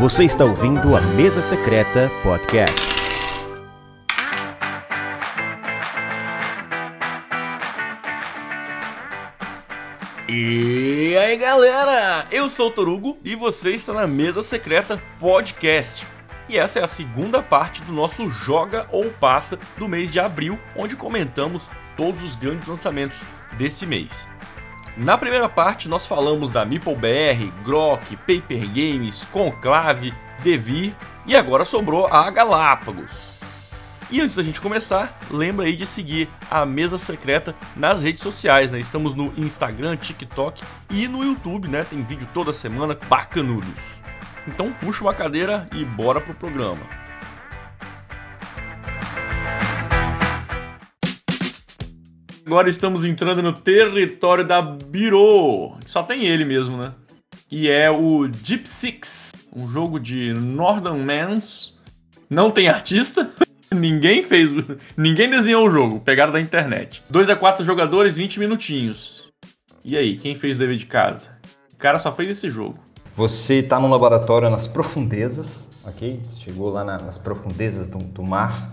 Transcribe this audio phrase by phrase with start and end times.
[0.00, 2.80] Você está ouvindo a Mesa Secreta Podcast.
[10.26, 16.06] E aí galera, eu sou o Torugo e você está na Mesa Secreta Podcast.
[16.48, 20.58] E essa é a segunda parte do nosso Joga ou Passa do mês de abril,
[20.74, 23.26] onde comentamos todos os grandes lançamentos
[23.58, 24.26] desse mês.
[24.96, 30.12] Na primeira parte, nós falamos da MeepleBR, Grok, Paper Games, Conclave,
[30.42, 30.94] Devir
[31.26, 33.30] e agora sobrou a Galápagos.
[34.10, 38.68] E antes da gente começar, lembra aí de seguir a Mesa Secreta nas redes sociais,
[38.70, 38.80] né?
[38.80, 41.84] Estamos no Instagram, TikTok e no YouTube, né?
[41.88, 44.00] Tem vídeo toda semana, bacanudos.
[44.48, 46.80] Então puxa uma cadeira e bora pro programa.
[52.50, 55.76] Agora estamos entrando no território da Biro.
[55.86, 56.92] Só tem ele mesmo, né?
[57.48, 61.78] E é o Deep Six, um jogo de Northern Mans.
[62.28, 63.30] Não tem artista.
[63.72, 64.50] ninguém fez,
[64.96, 67.00] ninguém desenhou o jogo, pegaram da internet.
[67.08, 69.28] 2 a 4 jogadores, 20 minutinhos.
[69.84, 71.28] E aí, quem fez o dever de casa?
[71.72, 72.80] O cara só fez esse jogo.
[73.14, 76.20] Você está no laboratório nas profundezas, ok?
[76.44, 78.72] Chegou lá na, nas profundezas do, do, mar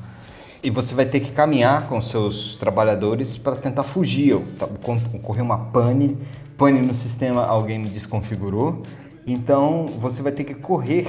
[0.64, 4.36] e você vai ter que caminhar com seus trabalhadores para tentar fugir.
[4.36, 6.18] Ocorreu uma pane,
[6.58, 8.82] pane no sistema, alguém me desconfigurou.
[9.26, 11.08] Então você vai ter que correr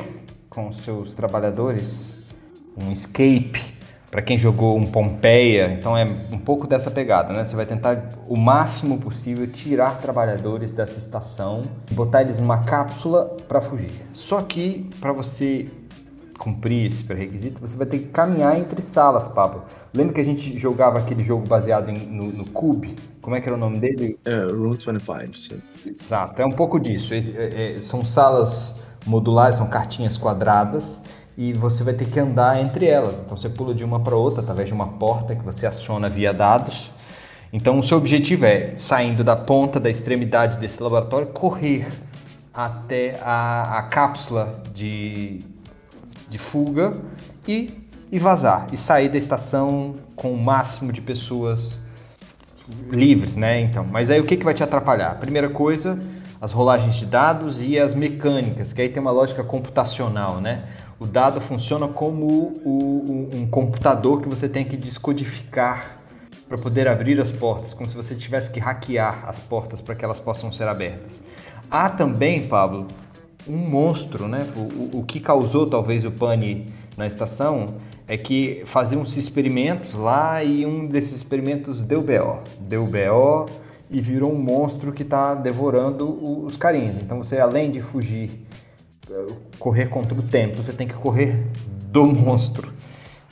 [0.48, 2.28] com seus trabalhadores,
[2.76, 3.78] um escape
[4.10, 7.44] para quem jogou um Pompeia, então é um pouco dessa pegada, né?
[7.44, 11.60] Você vai tentar o máximo possível tirar trabalhadores dessa estação,
[11.92, 13.90] botar eles numa cápsula para fugir.
[14.14, 15.66] Só que para você
[16.38, 19.64] cumprir esse pré-requisito, você vai ter que caminhar entre salas, Pablo.
[19.92, 22.94] Lembra que a gente jogava aquele jogo baseado em, no, no Cube?
[23.20, 24.18] Como é que era o nome dele?
[24.24, 25.60] É, Room 25, sim.
[25.86, 27.12] Exato, é um pouco disso.
[27.12, 31.00] É, é, são salas modulares, são cartinhas quadradas
[31.36, 33.20] e você vai ter que andar entre elas.
[33.20, 36.32] Então você pula de uma para outra através de uma porta que você aciona via
[36.32, 36.90] dados.
[37.52, 41.88] Então o seu objetivo é, saindo da ponta, da extremidade desse laboratório, correr
[42.52, 45.38] até a, a cápsula de,
[46.28, 46.92] de fuga
[47.46, 47.70] e,
[48.10, 48.66] e vazar.
[48.72, 51.80] E sair da estação com o máximo de pessoas
[52.90, 53.60] livres, né?
[53.60, 55.14] Então, mas aí o que, que vai te atrapalhar?
[55.18, 55.98] Primeira coisa,
[56.40, 60.64] as rolagens de dados e as mecânicas, que aí tem uma lógica computacional, né?
[61.00, 65.98] O dado funciona como o, um computador que você tem que descodificar
[66.48, 70.04] para poder abrir as portas, como se você tivesse que hackear as portas para que
[70.04, 71.22] elas possam ser abertas.
[71.70, 72.86] Há também, Pablo,
[73.46, 74.46] um monstro, né?
[74.56, 76.66] O, o, que causou talvez o pane
[76.96, 77.66] na estação
[78.06, 82.38] é que faziam-se experimentos lá e um desses experimentos deu BO.
[82.60, 83.46] Deu BO
[83.90, 87.00] e virou um monstro que está devorando os carinhos.
[87.00, 88.30] Então você, além de fugir
[89.58, 91.46] correr contra o tempo, você tem que correr
[91.86, 92.72] do monstro.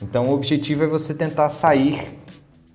[0.01, 2.17] Então o objetivo é você tentar sair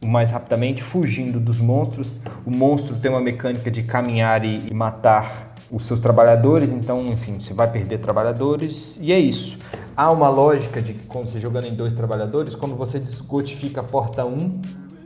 [0.03, 2.19] o mais rapidamente, fugindo dos monstros.
[2.45, 7.55] O monstro tem uma mecânica de caminhar e matar os seus trabalhadores, então, enfim, você
[7.55, 9.57] vai perder trabalhadores e é isso.
[9.97, 13.85] Há uma lógica de que quando você jogando em dois trabalhadores, quando você descodifica a
[13.85, 14.61] porta 1,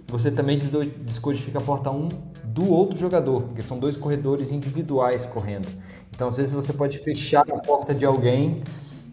[0.09, 0.59] você também
[1.03, 2.09] descodifica a porta 1
[2.44, 5.69] do outro jogador, porque são dois corredores individuais correndo.
[6.10, 8.62] Então, às vezes, você pode fechar a porta de alguém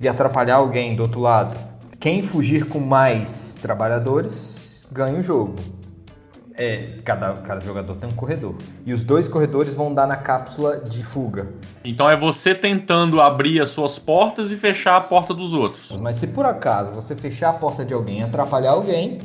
[0.01, 1.59] e atrapalhar alguém do outro lado.
[1.99, 5.55] Quem fugir com mais trabalhadores ganha o jogo.
[6.55, 8.55] É, cada, cada jogador tem um corredor.
[8.85, 11.47] E os dois corredores vão dar na cápsula de fuga.
[11.83, 15.91] Então é você tentando abrir as suas portas e fechar a porta dos outros.
[15.99, 19.19] Mas se por acaso você fechar a porta de alguém e atrapalhar alguém,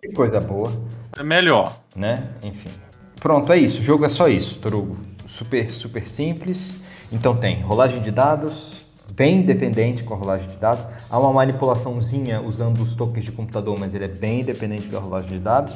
[0.00, 0.72] que coisa boa.
[1.18, 1.76] É melhor.
[1.94, 2.28] Né?
[2.42, 2.70] Enfim.
[3.20, 3.80] Pronto, é isso.
[3.80, 4.96] O jogo é só isso, Torugo.
[5.26, 6.80] Super, super simples.
[7.12, 10.86] Então tem rolagem de dados, bem dependente com a rolagem de dados.
[11.10, 15.30] Há uma manipulaçãozinha usando os tokens de computador, mas ele é bem dependente da rolagem
[15.30, 15.74] de dados.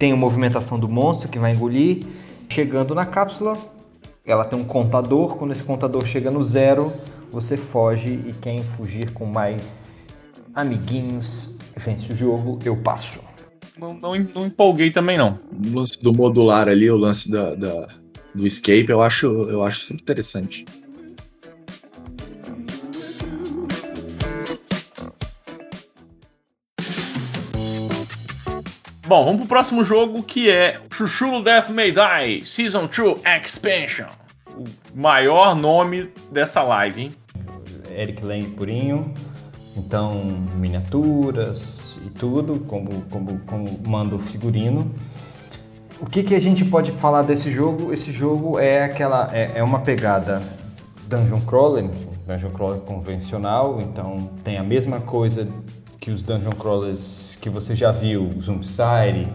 [0.00, 1.98] Tem a movimentação do monstro que vai engolir.
[2.48, 3.52] Chegando na cápsula,
[4.24, 5.36] ela tem um contador.
[5.36, 6.90] Quando esse contador chega no zero,
[7.30, 10.08] você foge e quem fugir com mais
[10.54, 12.58] amiguinhos vence o jogo.
[12.64, 13.20] Eu passo.
[13.78, 15.38] Não, não, não empolguei também não.
[15.52, 17.86] O lance do modular ali, o lance da, da
[18.34, 20.64] do escape, eu acho, eu acho interessante.
[29.10, 34.06] Bom, vamos pro próximo jogo que é Chuchu Death May Die Season 2 Expansion.
[34.56, 34.62] O
[34.94, 37.10] maior nome dessa live, hein?
[37.90, 39.12] Eric Lang purinho.
[39.76, 40.14] Então,
[40.54, 44.94] miniaturas e tudo, como, como, como manda o figurino.
[46.00, 47.92] O que, que a gente pode falar desse jogo?
[47.92, 50.40] Esse jogo é aquela é, é uma pegada
[51.08, 51.90] dungeon crawler,
[52.28, 55.48] Dungeon Crawler convencional, então tem a mesma coisa
[55.98, 59.28] que os Dungeon Crawlers que você já viu, Zombicide,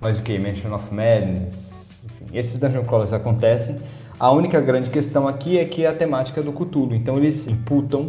[0.00, 0.38] mas o que?
[0.38, 1.72] Mansion of Madness,
[2.04, 3.80] enfim, esses Dungeon Crawlers acontecem.
[4.18, 8.08] A única grande questão aqui é que é a temática do Cthulhu, então eles imputam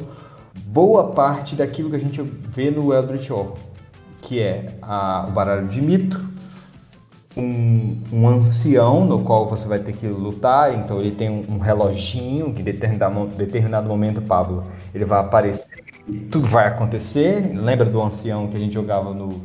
[0.65, 3.57] boa parte daquilo que a gente vê no Eldritch Horror,
[4.21, 6.23] que é a, o baralho de mito,
[7.35, 11.57] um, um, ancião no qual você vai ter que lutar, então ele tem um, um
[11.57, 15.83] reloginho que determinado, determinado momento, Pablo, ele vai aparecer
[16.29, 17.51] tudo vai acontecer.
[17.55, 19.41] Lembra do ancião que a gente jogava no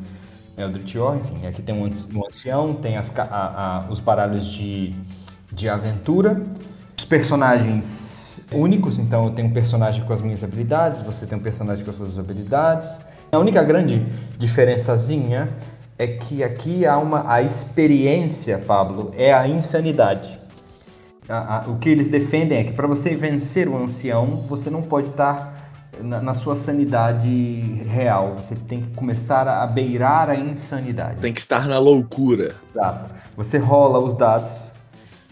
[0.57, 1.17] Eldritch Horror?
[1.17, 4.95] Enfim, aqui tem um, ancião, tem as, a, a, os baralhos de,
[5.53, 6.43] de aventura,
[6.97, 11.43] os personagens únicos, então eu tenho um personagem com as minhas habilidades, você tem um
[11.43, 13.01] personagem com as suas habilidades.
[13.31, 14.07] A única grande
[14.39, 15.51] diferençazinha
[15.99, 20.39] é que aqui há uma a experiência, Pablo, é a insanidade.
[21.29, 24.81] A, a, o que eles defendem é que para você vencer o ancião, você não
[24.81, 25.68] pode estar
[26.03, 27.29] na, na, sua sanidade
[27.87, 28.35] real.
[28.37, 31.21] Você tem que começar a beirar a insanidade.
[31.21, 32.55] Tem que estar na loucura.
[32.71, 33.11] Exato.
[33.37, 34.69] Você rola os dados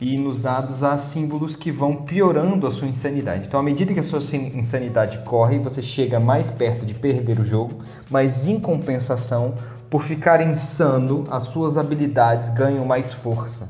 [0.01, 3.47] e nos dados há símbolos que vão piorando a sua insanidade.
[3.47, 7.45] Então, à medida que a sua insanidade corre, você chega mais perto de perder o
[7.45, 9.55] jogo, mas em compensação,
[9.89, 13.69] por ficar insano, as suas habilidades ganham mais força.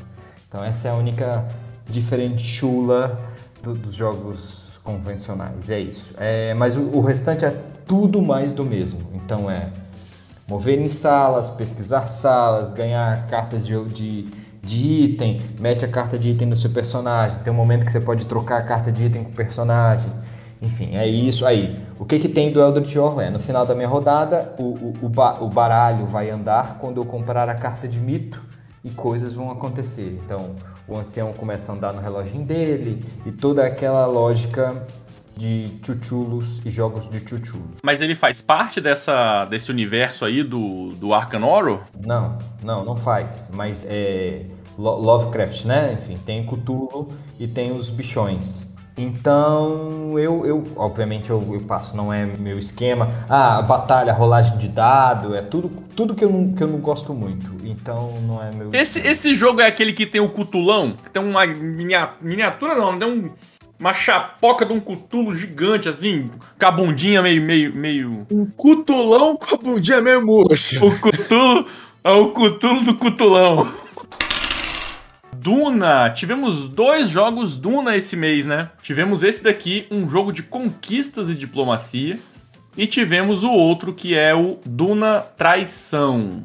[0.48, 1.46] Então, essa é a única
[1.88, 3.20] diferente chula
[3.62, 5.68] do, dos jogos convencionais.
[5.68, 6.14] É isso.
[6.16, 7.54] É, mas o, o restante é
[7.84, 9.00] tudo mais do mesmo.
[9.12, 9.68] Então, é
[10.48, 16.30] mover em salas, pesquisar salas, ganhar cartas de, de de item, mete a carta de
[16.30, 19.22] item no seu personagem, tem um momento que você pode trocar a carta de item
[19.22, 20.10] com o personagem.
[20.60, 21.78] Enfim, é isso aí.
[21.98, 24.94] O que, que tem do Eldritch Horror é, no final da minha rodada, o, o,
[25.02, 28.42] o, o baralho vai andar quando eu comprar a carta de mito
[28.82, 30.20] e coisas vão acontecer.
[30.24, 30.56] Então,
[30.88, 34.86] o ancião começa a andar no reloginho dele e toda aquela lógica
[35.36, 37.72] de chuchulos e jogos de chuchulo.
[37.82, 41.80] Mas ele faz parte dessa, desse universo aí do, do Arcan Horror?
[42.04, 43.48] Não, não, não faz.
[43.52, 44.46] Mas é
[44.78, 45.98] Lovecraft, né?
[46.00, 48.64] Enfim, tem Cthulhu e tem os bichões.
[48.96, 53.10] Então, eu, eu obviamente, eu, eu, passo, não é meu esquema.
[53.28, 57.12] Ah, batalha, rolagem de dado, é tudo, tudo que, eu não, que eu não gosto
[57.12, 57.54] muito.
[57.62, 58.70] Então, não é meu.
[58.72, 60.92] Esse, esse jogo é aquele que tem o cutulão?
[60.92, 63.30] Que tem uma miniatura, não, tem um
[63.78, 68.26] uma chapoca de um cutulo gigante, assim, com a bundinha meio, meio, meio.
[68.30, 70.82] Um cutulão com a bundinha meio murcha.
[70.84, 71.66] O cutulo
[72.02, 73.70] é o cutulo do cutulão.
[75.46, 78.68] Duna, tivemos dois jogos Duna esse mês, né?
[78.82, 82.18] Tivemos esse daqui, um jogo de conquistas e diplomacia,
[82.76, 86.42] e tivemos o outro que é o Duna Traição.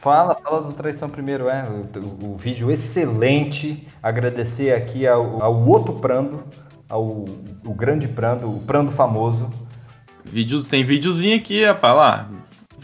[0.00, 1.64] Fala, fala do Traição primeiro, é.
[1.68, 3.88] O, o, vídeo excelente.
[4.00, 6.44] Agradecer aqui ao, ao Otto Prando,
[6.88, 7.24] ao
[7.66, 9.50] o grande Prando, o Prando famoso.
[10.24, 12.28] Vídeos, tem videozinho aqui, rapaz, lá.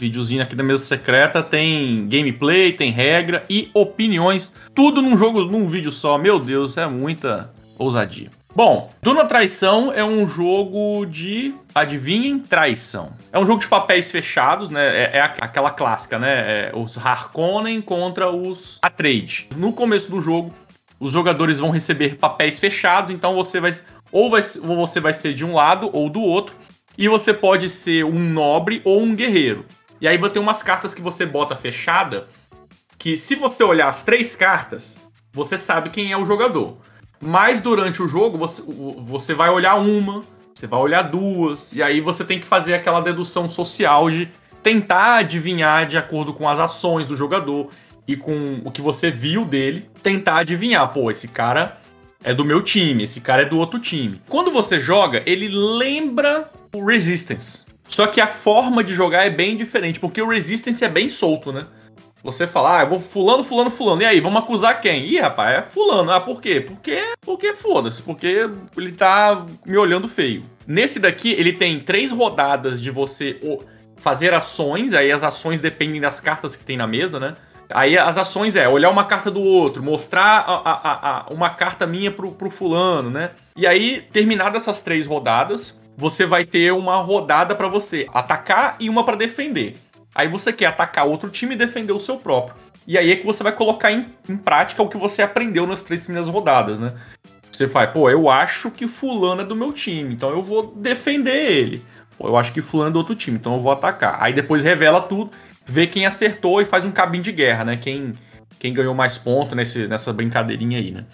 [0.01, 4.53] Videozinho aqui da mesa secreta, tem gameplay, tem regra e opiniões.
[4.75, 6.17] Tudo num jogo, num vídeo só.
[6.17, 8.31] Meu Deus, é muita ousadia.
[8.55, 13.13] Bom, Duna Traição é um jogo de, adivinhem, traição.
[13.31, 14.87] É um jogo de papéis fechados, né?
[14.87, 16.31] É, é aquela clássica, né?
[16.31, 19.47] É os Harkonnen contra os Atreides.
[19.55, 20.53] No começo do jogo,
[20.99, 23.73] os jogadores vão receber papéis fechados, então você vai
[24.11, 26.57] ou, vai você vai ser de um lado ou do outro,
[26.99, 29.65] e você pode ser um nobre ou um guerreiro.
[30.01, 32.27] E aí ter umas cartas que você bota fechada,
[32.99, 35.01] que se você olhar as três cartas,
[35.33, 36.77] você sabe quem é o jogador.
[37.21, 38.63] Mas durante o jogo você,
[38.99, 40.23] você vai olhar uma,
[40.55, 44.29] você vai olhar duas, e aí você tem que fazer aquela dedução social de
[44.63, 47.69] tentar adivinhar de acordo com as ações do jogador
[48.07, 51.79] e com o que você viu dele, tentar adivinhar, pô, esse cara
[52.23, 54.21] é do meu time, esse cara é do outro time.
[54.29, 57.70] Quando você joga, ele lembra o Resistance.
[57.91, 61.53] Só que a forma de jogar é bem diferente, porque o Resistance é bem solto,
[61.53, 61.67] né?
[62.23, 64.03] Você fala, ah, eu vou fulano, fulano, fulano.
[64.03, 65.07] E aí, vamos acusar quem?
[65.07, 66.09] Ih, rapaz, é fulano.
[66.13, 66.61] Ah, por quê?
[66.61, 70.45] Porque, porque foda-se, porque ele tá me olhando feio.
[70.65, 73.41] Nesse daqui, ele tem três rodadas de você
[73.97, 77.35] fazer ações, aí as ações dependem das cartas que tem na mesa, né?
[77.71, 81.89] Aí as ações é olhar uma carta do outro, mostrar a, a, a, uma carta
[81.89, 83.31] minha pro, pro fulano, né?
[83.57, 88.89] E aí, terminadas essas três rodadas, você vai ter uma rodada para você atacar e
[88.89, 89.77] uma para defender.
[90.15, 92.57] Aí você quer atacar outro time e defender o seu próprio.
[92.87, 95.83] E aí é que você vai colocar em, em prática o que você aprendeu nas
[95.83, 96.95] três primeiras rodadas, né?
[97.53, 101.53] Você faz, pô, eu acho que fulano é do meu time, então eu vou defender
[101.53, 101.85] ele.
[102.19, 104.17] Pô, eu acho que fulano é do outro time, então eu vou atacar.
[104.21, 105.31] Aí depois revela tudo
[105.71, 107.77] vê quem acertou e faz um cabinho de guerra, né?
[107.77, 108.13] Quem,
[108.59, 111.05] quem ganhou mais pontos nesse, nessa brincadeirinha aí, né?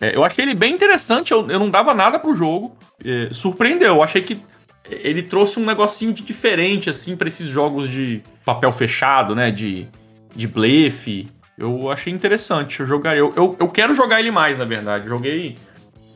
[0.00, 2.74] É, eu achei ele bem interessante, eu, eu não dava nada pro jogo.
[3.04, 4.40] É, surpreendeu, eu achei que
[4.88, 9.50] ele trouxe um negocinho de diferente, assim, para esses jogos de papel fechado, né?
[9.50, 9.86] De,
[10.34, 11.28] de blefe.
[11.56, 12.80] Eu achei interessante.
[12.80, 13.20] Eu jogaria.
[13.20, 15.06] Eu, eu, eu quero jogar ele mais, na verdade.
[15.06, 15.58] Joguei.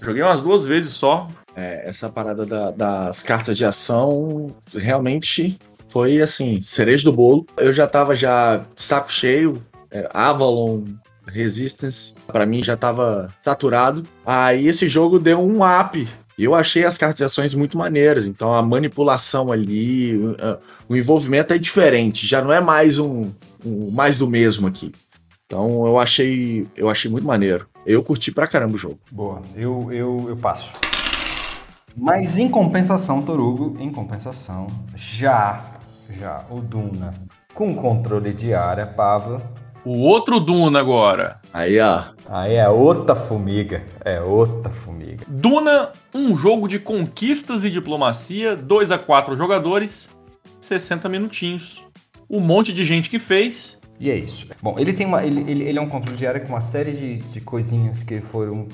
[0.00, 1.29] Joguei umas duas vezes só.
[1.55, 5.57] É, essa parada da- das cartas de ação realmente
[5.88, 7.47] foi assim, cereja do bolo.
[7.57, 10.83] Eu já tava já saco cheio, é, Avalon,
[11.26, 14.02] Resistance, pra mim já tava saturado.
[14.25, 16.07] Aí esse jogo deu um up.
[16.38, 18.26] Eu achei as cartas de ações muito maneiras.
[18.26, 20.16] Então a manipulação ali,
[20.88, 22.26] o, envolvimento é diferente.
[22.26, 23.31] Já não é mais um,
[23.64, 24.93] um mais do mesmo aqui.
[25.47, 27.66] Então eu achei, eu achei muito maneiro.
[27.87, 28.99] Eu curti pra caramba o jogo.
[29.11, 30.73] Boa, eu, eu, eu passo.
[31.97, 34.66] Mas em compensação, Torugo, em compensação,
[34.97, 35.62] já,
[36.19, 37.12] já, o Duna
[37.54, 39.40] com controle de área, Pablo,
[39.85, 41.41] O outro Duna agora.
[41.53, 45.25] Aí, ó, aí é outra formiga, é outra formiga.
[45.29, 50.09] Duna, um jogo de conquistas e diplomacia, 2 a 4 jogadores,
[50.59, 51.85] 60 minutinhos.
[52.31, 53.79] Um monte de gente que fez.
[54.00, 54.47] E é isso.
[54.62, 55.23] Bom, ele tem uma.
[55.23, 58.23] Ele, ele, ele é um controle de área com uma série de, de coisinhas que
[58.23, 58.67] foram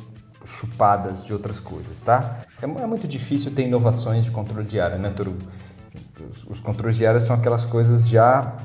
[0.44, 2.44] chupadas de outras coisas, tá?
[2.62, 5.36] É, é muito difícil ter inovações de controle de área, né, Toru?
[5.92, 8.56] Enfim, Os, os controles de área são aquelas coisas já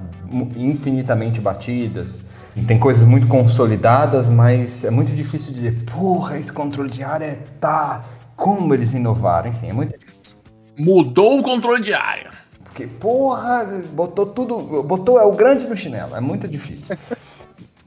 [0.56, 2.24] infinitamente batidas.
[2.64, 8.04] Tem coisas muito consolidadas, mas é muito difícil dizer, porra, esse controle de área tá.
[8.36, 9.50] Como eles inovaram?
[9.50, 10.38] Enfim, é muito difícil.
[10.78, 12.32] Mudou o controle de área.
[12.64, 14.84] Porque, porra, botou tudo.
[14.84, 16.16] Botou é o grande no chinelo.
[16.16, 16.98] É muito difícil.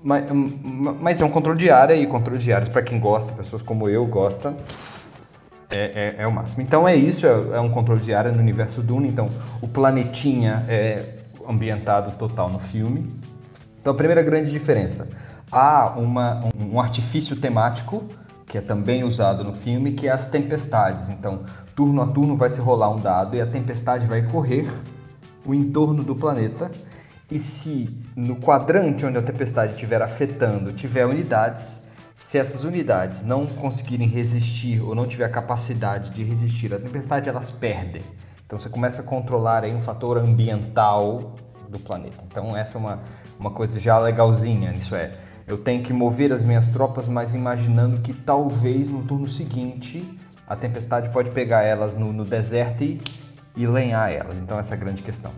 [0.03, 0.25] mas,
[1.01, 3.89] mas é um controle de área e controle de área, para quem gosta, pessoas como
[3.89, 4.57] eu gostam,
[5.71, 6.63] é, é, é o máximo.
[6.63, 9.09] Então é isso, é, é um controle de área no universo Dune.
[9.09, 9.29] Então
[9.61, 11.05] o planetinha é
[11.49, 13.11] ambientado total no filme.
[13.89, 15.09] Então a primeira grande diferença.
[15.51, 18.05] Há uma, um, artifício temático
[18.45, 21.09] que é também usado no filme, que é as tempestades.
[21.09, 24.71] Então, turno a turno vai se rolar um dado e a tempestade vai correr
[25.47, 26.71] o entorno do planeta.
[27.31, 31.81] E se no quadrante onde a tempestade estiver afetando tiver unidades,
[32.15, 37.27] se essas unidades não conseguirem resistir ou não tiver a capacidade de resistir à tempestade,
[37.27, 38.03] elas perdem.
[38.45, 41.37] Então você começa a controlar aí um fator ambiental
[41.71, 42.19] do planeta.
[42.27, 43.01] Então essa é uma,
[43.39, 45.13] uma coisa já legalzinha, isso é,
[45.47, 50.05] eu tenho que mover as minhas tropas, mas imaginando que talvez no turno seguinte
[50.47, 53.01] a tempestade pode pegar elas no, no deserto e,
[53.57, 54.37] e lenhar elas.
[54.39, 55.31] Então essa é a grande questão.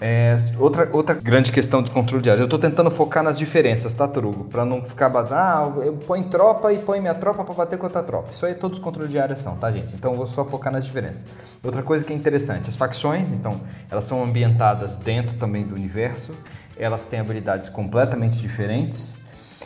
[0.00, 2.40] É, outra, outra grande questão de controle de área.
[2.40, 4.44] Eu estou tentando focar nas diferenças, tá, Turugo?
[4.44, 5.34] Para não ficar batendo.
[5.34, 8.30] Ah, eu ponho tropa e ponho minha tropa para bater com outra tropa.
[8.30, 9.92] Isso aí todos os controles de área são, tá, gente?
[9.94, 11.24] Então eu vou só focar nas diferenças.
[11.64, 16.32] Outra coisa que é interessante: as facções, então, elas são ambientadas dentro também do universo,
[16.78, 19.16] elas têm habilidades completamente diferentes.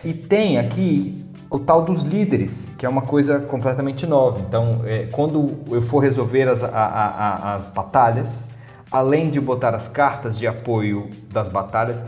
[0.04, 4.40] E tem aqui o tal dos líderes, que é uma coisa completamente nova.
[4.40, 8.49] Então, é, quando eu for resolver as, a- a- as batalhas,
[8.90, 12.04] além de botar as cartas de apoio das batalhas,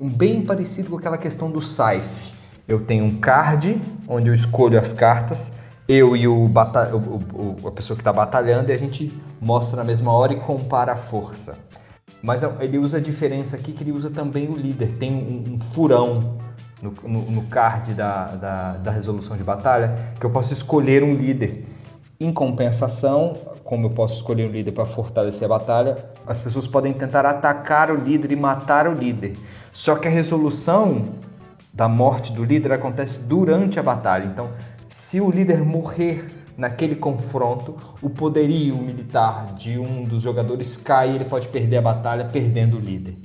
[0.00, 2.34] bem parecido com aquela questão do Scythe.
[2.66, 5.50] Eu tenho um card, onde eu escolho as cartas,
[5.88, 9.10] eu e o- o- o- a pessoa que está batalhando, e a gente
[9.40, 11.56] mostra na mesma hora e compara a força.
[12.22, 14.96] Mas ele usa a diferença aqui que ele usa também o líder.
[14.98, 16.38] Tem um, um furão
[16.82, 21.14] no, no- no card da, da, da resolução de batalha que eu posso escolher um
[21.14, 21.64] líder.
[22.20, 25.96] Em compensação, como eu posso escolher um líder para fortalecer a batalha,
[26.26, 29.36] as pessoas podem tentar atacar o líder e matar o líder.
[29.72, 31.02] Só que a resolução
[31.72, 34.24] da morte do líder acontece durante a batalha.
[34.24, 34.50] Então,
[34.88, 36.24] se o líder morrer
[36.58, 41.82] naquele confronto, o poderio militar de um dos jogadores cai e ele pode perder a
[41.82, 43.16] batalha perdendo o líder.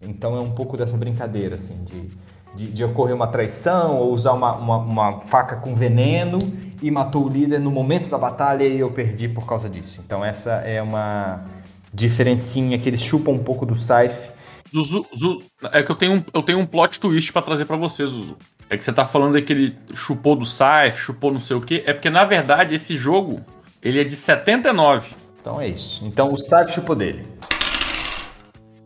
[0.00, 2.08] Então é um pouco dessa brincadeira, assim, de,
[2.54, 6.38] de, de ocorrer uma traição ou usar uma, uma, uma faca com veneno
[6.80, 10.00] e matou o líder no momento da batalha e eu perdi por causa disso.
[10.04, 11.44] Então essa é uma
[11.92, 14.30] diferencinha que eles chupam um pouco do Scythe.
[14.74, 15.42] Zuzu, Zu-
[15.72, 18.36] é que eu tenho um, eu tenho um plot twist pra trazer pra você, Zuzu.
[18.72, 21.82] É que você tá falando que ele chupou do Scythe, chupou não sei o quê.
[21.84, 23.44] É porque, na verdade, esse jogo,
[23.82, 25.10] ele é de 79.
[25.38, 26.02] Então é isso.
[26.06, 27.28] Então o Scythe chupou dele.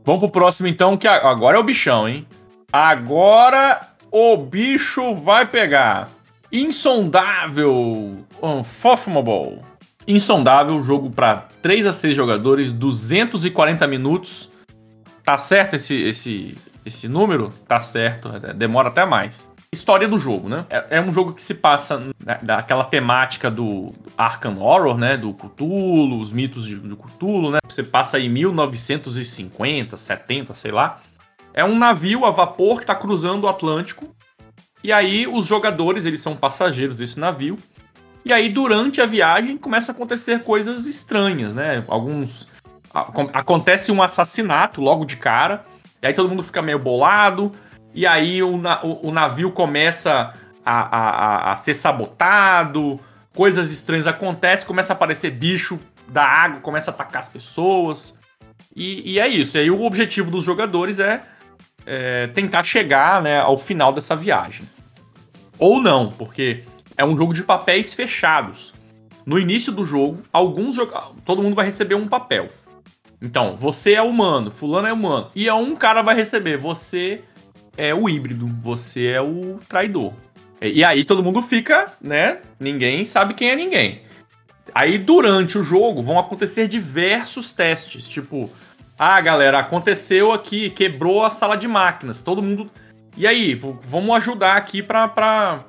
[0.05, 2.27] Vamos pro próximo, então, que agora é o bichão, hein?
[2.73, 6.09] Agora o bicho vai pegar.
[6.51, 8.17] Insondável.
[8.43, 9.61] Unfathomable.
[10.09, 14.51] Insondável, jogo pra 3 a 6 jogadores, 240 minutos.
[15.23, 17.53] Tá certo esse, esse, esse número?
[17.69, 19.47] Tá certo, demora até mais.
[19.73, 20.65] História do jogo, né?
[20.71, 25.17] É, é um jogo que se passa na- daquela temática do Arkham Horror, né?
[25.17, 27.59] Do Cthulhu, os mitos de, do Cthulhu, né?
[27.69, 30.99] Você passa aí 1950, 70, sei lá.
[31.53, 34.09] É um navio a vapor que tá cruzando o Atlântico
[34.85, 37.59] E aí os jogadores, eles são passageiros desse navio.
[38.25, 41.83] E aí durante a viagem começa a acontecer coisas estranhas, né?
[41.89, 42.47] Alguns
[43.35, 45.65] acontece um assassinato logo de cara.
[46.03, 47.53] E aí todo mundo fica meio bolado.
[47.97, 53.01] E aí o, o, o navio começa a, a, a, ser sabotado.
[53.35, 58.19] Coisas estranhas acontecem, começa a aparecer bicho da água, começa a atacar as pessoas.
[58.75, 59.57] E, e é isso.
[59.57, 61.23] E aí o objetivo dos jogadores é,
[61.87, 64.69] é tentar chegar né, ao final dessa viagem.
[65.59, 66.65] Ou não, porque
[66.99, 68.75] é um jogo de papéis fechados.
[69.25, 70.77] No início do jogo, alguns
[71.25, 72.49] todo mundo vai receber um papel.
[73.23, 75.31] Então, você é humano, fulano é humano.
[75.35, 77.25] E um cara vai receber, você
[77.77, 80.13] é o híbrido, você é o traidor.
[80.61, 82.39] E aí todo mundo fica, né?
[82.59, 84.03] Ninguém sabe quem é ninguém.
[84.75, 88.51] Aí durante o jogo vão acontecer diversos testes, tipo,
[88.99, 92.23] ah, galera, aconteceu aqui, quebrou a sala de máquinas.
[92.23, 92.71] Todo mundo.
[93.17, 95.65] E aí, vamos ajudar aqui pra, pra,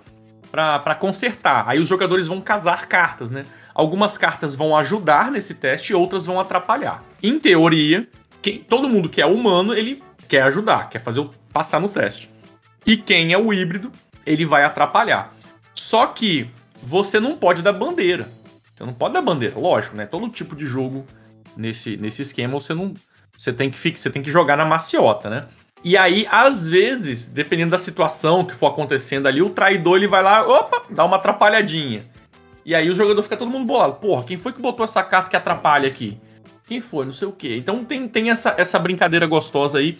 [0.49, 1.65] pra, pra consertar.
[1.67, 3.45] Aí os jogadores vão casar cartas, né?
[3.73, 7.03] Algumas cartas vão ajudar nesse teste e outras vão atrapalhar.
[7.21, 8.07] Em teoria,
[8.41, 12.29] quem, todo mundo que é humano, ele quer ajudar, quer fazer o, passar no teste.
[12.85, 13.91] E quem é o híbrido,
[14.25, 15.33] ele vai atrapalhar.
[15.73, 16.49] Só que
[16.81, 18.29] você não pode dar bandeira.
[18.73, 20.05] Você não pode dar bandeira, lógico, né?
[20.05, 21.05] Todo tipo de jogo
[21.55, 22.93] nesse, nesse esquema você não
[23.37, 25.45] você tem que você tem que jogar na maciota, né?
[25.83, 30.23] E aí, às vezes, dependendo da situação que for acontecendo ali, o traidor ele vai
[30.23, 32.03] lá, opa, dá uma atrapalhadinha.
[32.65, 33.93] E aí o jogador fica todo mundo bolado.
[33.93, 36.19] Porra, quem foi que botou essa carta que atrapalha aqui?
[36.67, 37.05] Quem foi?
[37.05, 37.55] Não sei o quê.
[37.55, 39.97] Então tem, tem essa, essa brincadeira gostosa aí.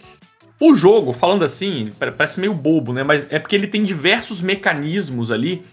[0.60, 3.02] O jogo, falando assim, parece meio bobo, né?
[3.02, 5.64] Mas é porque ele tem diversos mecanismos ali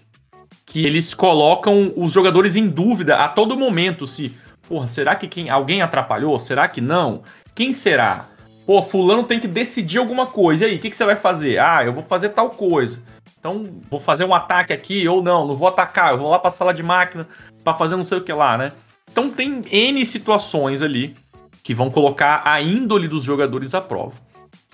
[0.64, 4.34] que eles colocam os jogadores em dúvida a todo momento se,
[4.68, 6.38] porra, será que quem, alguém atrapalhou?
[6.38, 7.22] Será que não?
[7.54, 8.26] Quem será?
[8.64, 10.64] Pô, fulano tem que decidir alguma coisa.
[10.64, 11.58] E aí, o que, que você vai fazer?
[11.58, 13.02] Ah, eu vou fazer tal coisa.
[13.38, 16.50] Então, vou fazer um ataque aqui ou não, não vou atacar, eu vou lá pra
[16.50, 17.28] sala de máquina
[17.62, 18.72] para fazer não sei o que lá, né?
[19.16, 21.16] Então tem N situações ali
[21.62, 24.14] que vão colocar a índole dos jogadores à prova.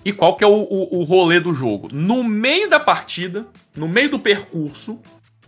[0.03, 1.87] E qual que é o, o, o rolê do jogo?
[1.93, 4.99] No meio da partida, no meio do percurso,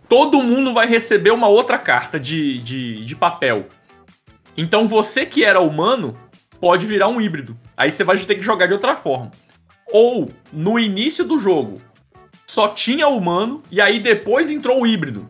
[0.08, 3.66] todo mundo vai receber uma outra carta de, de, de papel.
[4.56, 6.18] Então você que era humano
[6.58, 7.54] pode virar um híbrido.
[7.76, 9.30] Aí você vai ter que jogar de outra forma.
[9.92, 11.82] Ou, no início do jogo,
[12.46, 15.28] só tinha humano e aí depois entrou o híbrido.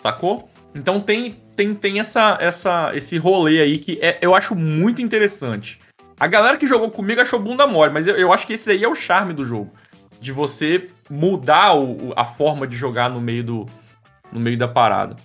[0.00, 0.48] Sacou?
[0.74, 5.78] Então tem, tem, tem essa, essa, esse rolê aí que é, eu acho muito interessante.
[6.18, 8.84] A galera que jogou comigo achou bunda mole, mas eu, eu acho que esse aí
[8.84, 9.72] é o charme do jogo.
[10.20, 13.66] De você mudar o, a forma de jogar no meio, do,
[14.32, 15.16] no meio da parada.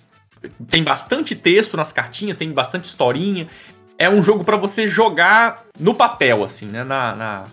[0.68, 3.46] Tem bastante texto nas cartinhas, tem bastante historinha
[4.00, 6.82] é um jogo para você jogar no papel, assim, né?
[6.82, 7.44] Na, na,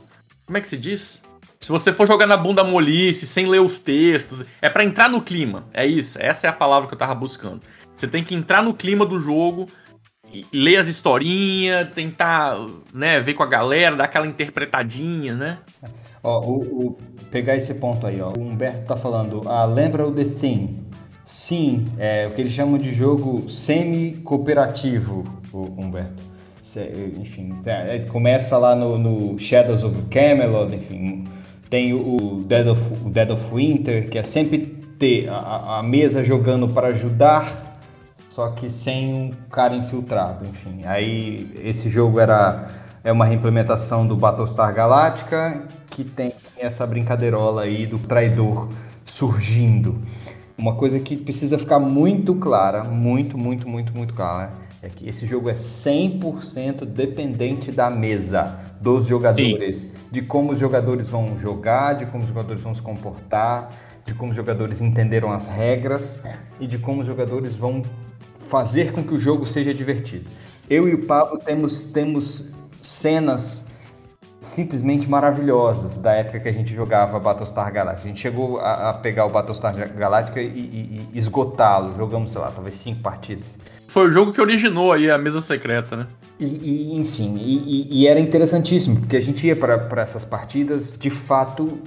[0.46, 1.22] Como é que se diz?
[1.60, 5.22] Se você for jogar na bunda molice, sem ler os textos, é para entrar no
[5.22, 5.66] clima.
[5.74, 7.62] É isso, essa é a palavra que eu tava buscando.
[7.96, 9.68] Você tem que entrar no clima do jogo,
[10.54, 12.58] ler as historinhas, tentar,
[12.94, 15.58] né, ver com a galera, dar aquela interpretadinha, né?
[16.24, 16.98] Ó, o, o,
[17.32, 18.32] pegar esse ponto aí, ó.
[18.38, 20.86] O Humberto tá falando, ah, lembra o The Thing?
[21.26, 26.38] Sim, é o que eles chamam de jogo semi-cooperativo, Humberto
[27.20, 31.24] enfim, é, começa lá no, no, Shadows of Camelot, enfim,
[31.70, 34.60] tem o Dead of, o Dead of Winter, que é sempre
[35.00, 37.80] ter a, a mesa jogando para ajudar,
[38.30, 40.82] só que sem um cara infiltrado, enfim.
[40.86, 42.68] Aí esse jogo era
[43.04, 48.68] é uma reimplementação do Battlestar Galactica, que tem essa brincadeirola aí do traidor
[49.06, 50.02] surgindo.
[50.58, 54.52] Uma coisa que precisa ficar muito clara, muito, muito, muito, muito clara,
[54.82, 59.92] é que esse jogo é 100% dependente da mesa, dos jogadores, Sim.
[60.12, 63.70] de como os jogadores vão jogar, de como os jogadores vão se comportar,
[64.06, 66.20] de como os jogadores entenderam as regras
[66.60, 67.82] e de como os jogadores vão
[68.50, 70.30] fazer com que o jogo seja divertido.
[70.70, 72.46] Eu e o Pablo temos, temos
[72.82, 73.68] cenas
[74.40, 78.08] simplesmente maravilhosas da época que a gente jogava Battlestar Galactica.
[78.08, 81.96] A gente chegou a, a pegar o Battlestar Galactica e, e, e esgotá-lo.
[81.96, 83.58] Jogamos, sei lá, talvez cinco partidas.
[83.98, 86.06] Foi o jogo que originou aí a mesa secreta, né?
[86.40, 91.10] E, e enfim, e, e, era interessantíssimo, porque a gente ia para essas partidas de
[91.10, 91.80] fato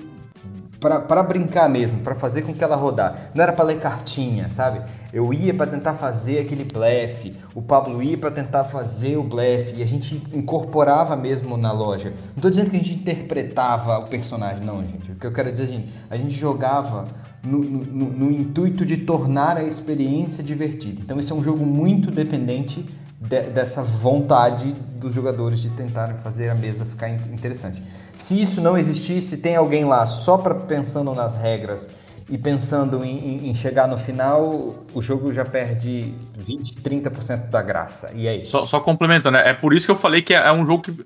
[0.81, 3.31] para brincar mesmo, para fazer com que ela rodar.
[3.35, 4.81] Não era para ler cartinha, sabe?
[5.13, 9.77] Eu ia para tentar fazer aquele blefe, o Pablo ia para tentar fazer o blefe
[9.77, 12.11] e a gente incorporava mesmo na loja.
[12.11, 15.13] Não estou dizendo que a gente interpretava o personagem, não, gente.
[15.13, 17.05] O que eu quero dizer é assim, a gente jogava
[17.43, 21.01] no, no, no, intuito de tornar a experiência divertida.
[21.03, 22.85] Então, esse é um jogo muito dependente
[23.21, 27.83] de, dessa vontade dos jogadores de tentarem fazer a mesa ficar interessante.
[28.21, 31.89] Se isso não existisse, tem alguém lá só para pensando nas regras
[32.29, 38.13] e pensando em, em, chegar no final, o jogo já perde 20, 30% da graça.
[38.15, 38.51] E é isso.
[38.51, 39.49] Só, só complementando, né?
[39.49, 41.05] é por isso que eu falei que é um jogo que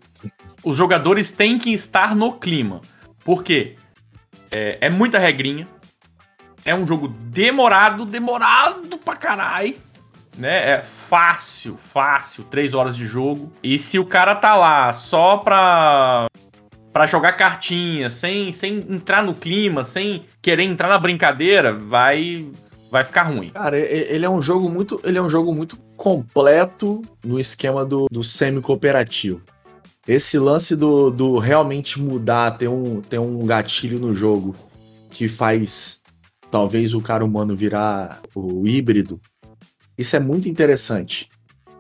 [0.65, 2.81] os jogadores têm que estar no clima.
[3.25, 3.77] Por quê?
[4.51, 5.69] É, é muita regrinha.
[6.65, 9.77] É um jogo demorado, demorado pra caralho.
[10.37, 10.73] Né?
[10.73, 13.53] É fácil, fácil, três horas de jogo.
[13.63, 16.27] E se o cara tá lá só pra
[16.95, 22.49] para jogar cartinha, sem, sem entrar no clima, sem querer entrar na brincadeira, vai
[22.89, 23.51] vai ficar ruim.
[23.51, 28.07] Cara, ele é um jogo muito, ele é um jogo muito completo no esquema do,
[28.09, 29.43] do semi-cooperativo.
[30.07, 34.55] Esse lance do, do realmente mudar, ter um, ter um gatilho no jogo
[35.11, 36.01] que faz
[36.49, 39.21] talvez o cara humano virar o híbrido,
[39.99, 41.29] isso é muito interessante.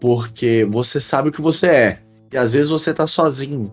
[0.00, 1.98] Porque você sabe o que você é.
[2.32, 3.72] E às vezes você tá sozinho.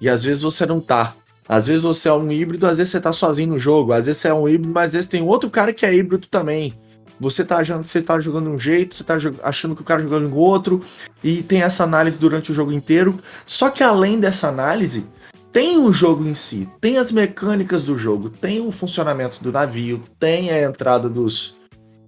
[0.00, 1.14] E às vezes você não tá.
[1.48, 3.92] Às vezes você é um híbrido, às vezes você tá sozinho no jogo.
[3.92, 6.26] Às vezes você é um híbrido, mas às vezes tem outro cara que é híbrido
[6.28, 6.74] também.
[7.18, 10.02] Você tá achando que você tá jogando um jeito, você tá achando que o cara
[10.02, 10.80] jogando outro,
[11.22, 13.20] e tem essa análise durante o jogo inteiro.
[13.44, 15.04] Só que além dessa análise,
[15.52, 20.00] tem o jogo em si, tem as mecânicas do jogo, tem o funcionamento do navio,
[20.18, 21.56] tem a entrada dos,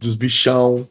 [0.01, 0.89] dos bichão,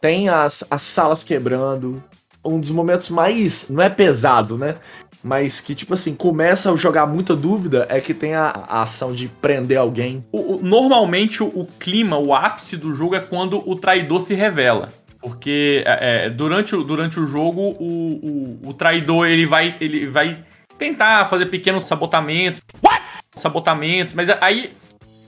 [0.00, 2.02] tem as, as salas quebrando.
[2.44, 3.68] Um dos momentos mais.
[3.68, 4.76] Não é pesado, né?
[5.22, 9.12] Mas que, tipo assim, começa a jogar muita dúvida é que tem a, a ação
[9.12, 10.24] de prender alguém.
[10.30, 14.34] O, o, normalmente, o, o, clima, o ápice do jogo é quando o traidor se
[14.34, 14.92] revela.
[15.20, 20.38] Porque é, é durante, durante o jogo, o, o, traidor ele vai, ele vai
[20.78, 22.62] tentar fazer pequenos sabotamentos.
[22.82, 23.02] What?
[23.34, 24.72] Sabotamentos, mas aí,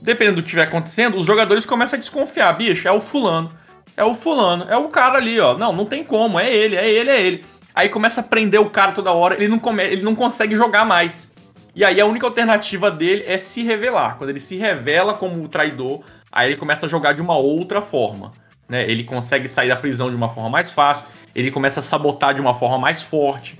[0.01, 2.53] dependendo do que estiver acontecendo, os jogadores começam a desconfiar.
[2.53, 3.51] Bicho, é o fulano.
[3.97, 5.57] É o fulano, é o cara ali, ó.
[5.57, 7.45] Não, não tem como, é ele, é ele, é ele.
[7.73, 10.85] Aí começa a prender o cara toda hora, ele não, come, ele não consegue jogar
[10.85, 11.31] mais.
[11.73, 14.17] E aí a única alternativa dele é se revelar.
[14.17, 18.31] Quando ele se revela como traidor, aí ele começa a jogar de uma outra forma.
[18.67, 18.89] Né?
[18.89, 22.41] Ele consegue sair da prisão de uma forma mais fácil, ele começa a sabotar de
[22.41, 23.57] uma forma mais forte.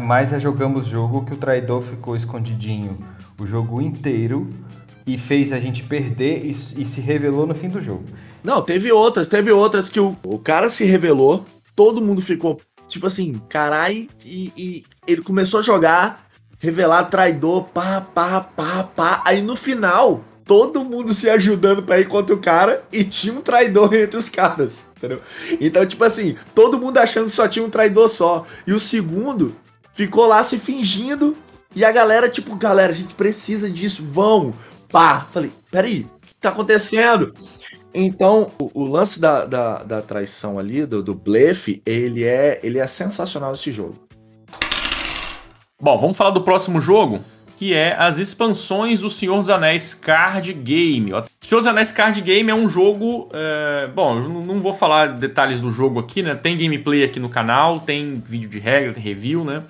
[0.00, 2.98] Mas é jogamos jogo que o traidor ficou escondidinho
[3.38, 4.48] o jogo inteiro
[5.06, 8.04] e fez a gente perder e, e se revelou no fim do jogo.
[8.42, 12.60] Não, teve outras, teve outras que o, o cara se revelou, todo mundo ficou
[12.92, 16.28] tipo assim, carai, e, e ele começou a jogar,
[16.58, 19.22] revelar traidor, pá, pá, pá, pá.
[19.24, 23.40] Aí no final, todo mundo se ajudando para ir contra o cara e tinha um
[23.40, 25.22] traidor entre os caras, entendeu?
[25.60, 28.46] Então, tipo assim, todo mundo achando que só tinha um traidor só.
[28.66, 29.56] E o segundo
[29.94, 31.36] ficou lá se fingindo
[31.74, 34.52] e a galera, tipo, galera, a gente precisa disso, vão.
[34.90, 37.34] Pá, falei, peraí, o que tá acontecendo?
[37.94, 42.78] Então, o, o lance da, da, da, traição ali, do, do blefe, ele é, ele
[42.78, 43.96] é sensacional esse jogo.
[45.80, 47.20] Bom, vamos falar do próximo jogo,
[47.56, 51.12] que é as expansões do Senhor dos Anéis Card Game.
[51.12, 53.28] O Senhor dos Anéis Card Game é um jogo.
[53.32, 53.88] É...
[53.88, 56.34] Bom, eu não vou falar detalhes do jogo aqui, né?
[56.34, 59.64] Tem gameplay aqui no canal, tem vídeo de regra, tem review, né?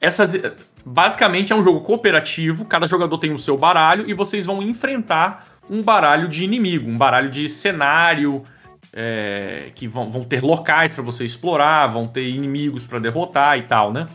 [0.00, 0.40] Essas.
[0.84, 5.49] Basicamente é um jogo cooperativo, cada jogador tem o seu baralho e vocês vão enfrentar
[5.70, 8.42] um baralho de inimigo, um baralho de cenário,
[8.92, 13.62] é, que vão, vão, ter locais para você explorar, vão ter inimigos para derrotar e
[13.62, 14.06] tal, né?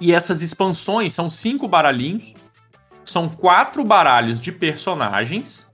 [0.00, 2.34] E essas expansões são cinco baralhinhos,
[3.04, 5.66] são quatro baralhos de personagens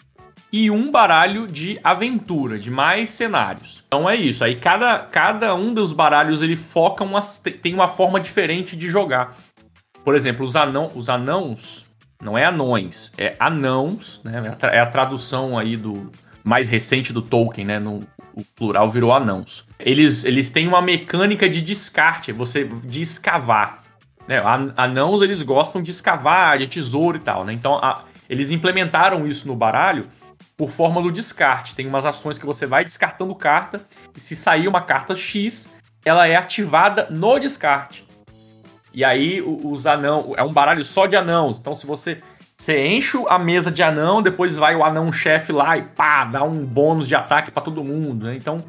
[0.53, 3.83] e um baralho de aventura, de mais cenários.
[3.89, 4.45] Então é isso.
[4.45, 7.21] Aí cada, cada um dos baralhos ele foca uma,
[7.61, 9.37] tem uma forma diferente de jogar.
[10.05, 11.84] Por exemplo, os, anão, os anãos
[12.25, 14.57] não é anões, é anãos, né?
[14.73, 16.11] É a tradução aí do
[16.43, 17.79] mais recente do Tolkien, né?
[17.79, 19.69] No, o plural virou anãos.
[19.79, 23.83] Eles, eles têm uma mecânica de descarte, você de escavar.
[24.27, 24.43] Né?
[24.75, 27.53] Anãos eles gostam de escavar, de tesouro e tal, né?
[27.53, 30.07] Então a, eles implementaram isso no baralho
[30.57, 31.75] por forma do descarte.
[31.75, 33.85] Tem umas ações que você vai descartando carta
[34.17, 35.69] e se sair uma carta X,
[36.03, 38.07] ela é ativada no descarte.
[38.95, 41.59] E aí os anão, é um baralho só de anãos.
[41.59, 42.23] Então se você
[42.57, 46.45] você enche a mesa de anão, depois vai o anão chefe lá e pá, dá
[46.45, 48.37] um bônus de ataque para todo mundo, né?
[48.37, 48.65] Então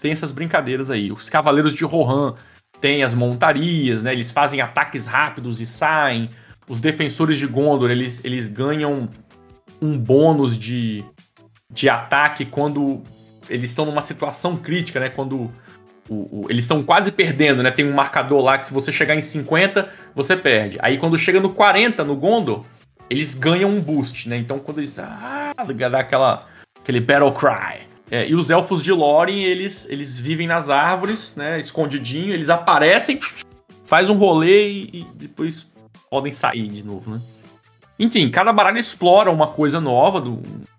[0.00, 1.12] tem essas brincadeiras aí.
[1.12, 2.34] Os cavaleiros de Rohan
[2.80, 4.12] têm as montarias, né?
[4.12, 6.28] Eles fazem ataques rápidos e saem.
[6.68, 9.08] Os defensores de Gondor, eles, eles ganham
[9.80, 11.04] um bônus de,
[11.70, 13.02] de ataque quando
[13.48, 15.08] eles estão numa situação crítica, né?
[15.08, 15.52] Quando
[16.10, 17.70] o, o, eles estão quase perdendo, né?
[17.70, 20.76] Tem um marcador lá que se você chegar em 50, você perde.
[20.82, 22.64] Aí quando chega no 40, no Gondor,
[23.08, 24.36] eles ganham um boost, né?
[24.36, 24.98] Então quando eles.
[24.98, 26.48] Ah, dá aquela,
[26.80, 27.88] aquele Battle Cry.
[28.10, 31.60] É, e os elfos de Lórien, eles, eles vivem nas árvores, né?
[31.60, 33.20] Escondidinho, eles aparecem,
[33.84, 35.70] faz um rolê e, e depois
[36.10, 37.20] podem sair de novo, né?
[38.00, 40.20] Enfim, cada baralho explora uma coisa nova,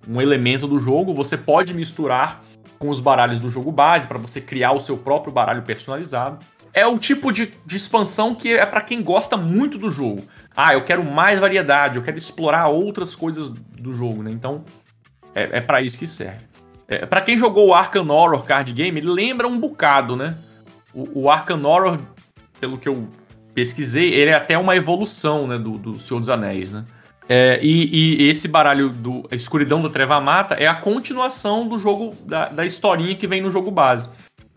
[0.09, 1.13] um elemento do jogo.
[1.13, 2.41] Você pode misturar
[2.81, 6.43] com os baralhos do jogo base para você criar o seu próprio baralho personalizado.
[6.73, 10.23] É o tipo de, de expansão que é para quem gosta muito do jogo.
[10.55, 14.31] Ah, eu quero mais variedade, eu quero explorar outras coisas do jogo, né?
[14.31, 14.63] Então,
[15.35, 16.43] é, é para isso que serve.
[16.87, 20.35] É, para quem jogou o Arkham Horror Card Game, ele lembra um bocado, né?
[20.91, 21.99] O, o Horror,
[22.59, 23.07] pelo que eu
[23.53, 26.83] pesquisei, ele é até uma evolução né, do, do Senhor dos Anéis, né?
[27.29, 32.15] É, e, e, esse baralho do Escuridão da Treva Mata é a continuação do jogo,
[32.25, 34.09] da, da historinha que vem no jogo base.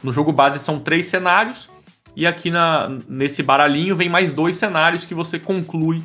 [0.03, 1.70] No jogo base são três cenários,
[2.16, 6.03] e aqui na, nesse baralhinho vem mais dois cenários que você conclui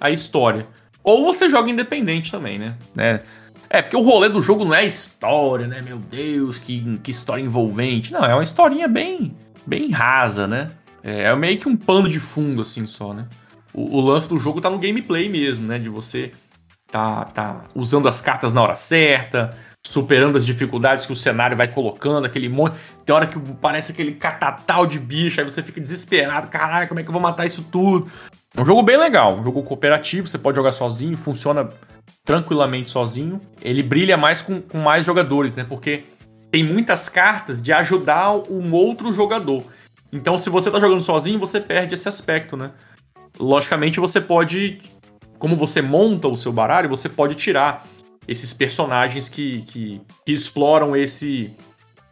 [0.00, 0.66] a história.
[1.02, 2.76] Ou você joga independente também, né?
[2.94, 3.22] né?
[3.70, 5.82] É, porque o rolê do jogo não é história, né?
[5.82, 8.12] Meu Deus, que, que história envolvente.
[8.12, 10.70] Não, é uma historinha bem, bem rasa, né?
[11.02, 13.26] É, é meio que um pano de fundo, assim, só, né?
[13.78, 15.78] O, o, lance do jogo tá no gameplay mesmo, né?
[15.78, 16.32] De você
[16.90, 21.68] tá, tá usando as cartas na hora certa, superando as dificuldades que o cenário vai
[21.68, 22.76] colocando, aquele monte.
[23.04, 26.48] Tem hora que parece aquele catatal de bicho, aí você fica desesperado.
[26.48, 28.10] Caralho, como é que eu vou matar isso tudo?
[28.56, 31.68] É um jogo bem legal, um jogo cooperativo, você pode jogar sozinho, funciona
[32.24, 33.40] tranquilamente sozinho.
[33.62, 35.62] Ele brilha mais com, com mais jogadores, né?
[35.62, 36.02] Porque
[36.50, 39.62] tem muitas cartas de ajudar um outro jogador.
[40.12, 42.72] Então, se você tá jogando sozinho, você perde esse aspecto, né?
[43.38, 44.80] Logicamente, você pode.
[45.38, 47.86] Como você monta o seu baralho, você pode tirar
[48.26, 51.54] esses personagens que, que, que exploram esse.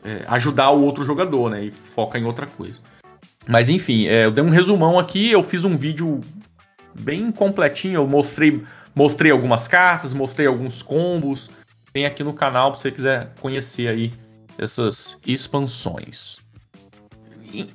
[0.04, 1.64] É, ajudar o outro jogador, né?
[1.64, 2.80] E foca em outra coisa.
[3.48, 6.20] Mas enfim, é, eu dei um resumão aqui, eu fiz um vídeo
[6.98, 8.62] bem completinho, eu mostrei
[8.96, 11.50] Mostrei algumas cartas, mostrei alguns combos.
[11.92, 14.10] Tem aqui no canal se você quiser conhecer aí
[14.56, 16.38] essas expansões.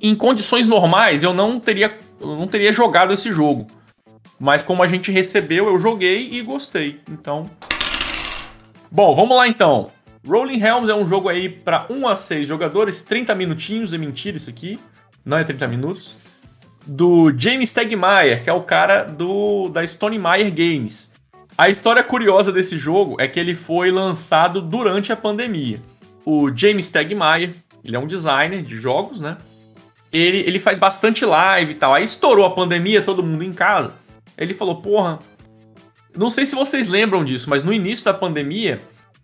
[0.00, 3.66] Em, condições normais, eu não teria, eu não teria jogado esse jogo.
[4.38, 7.00] Mas como a gente recebeu, eu joguei e gostei.
[7.08, 7.50] Então.
[8.90, 9.90] Bom, vamos lá então.
[10.26, 14.36] Rolling Helms é um jogo aí para 1 a 6 jogadores, 30 minutinhos, é mentira
[14.36, 14.78] isso aqui.
[15.24, 16.16] Não é 30 minutos.
[16.86, 21.12] Do James Stegmaier, que é o cara do da Stone Meyer Games.
[21.56, 25.80] A história curiosa desse jogo é que ele foi lançado durante a pandemia.
[26.24, 29.36] O James Stegmaier, ele é um designer de jogos, né?
[30.12, 31.94] Ele, ele faz bastante live e tal.
[31.94, 33.94] Aí estourou a pandemia, todo mundo em casa.
[34.36, 35.18] Ele falou, porra.
[36.14, 38.78] Não sei se vocês lembram disso, mas no início da pandemia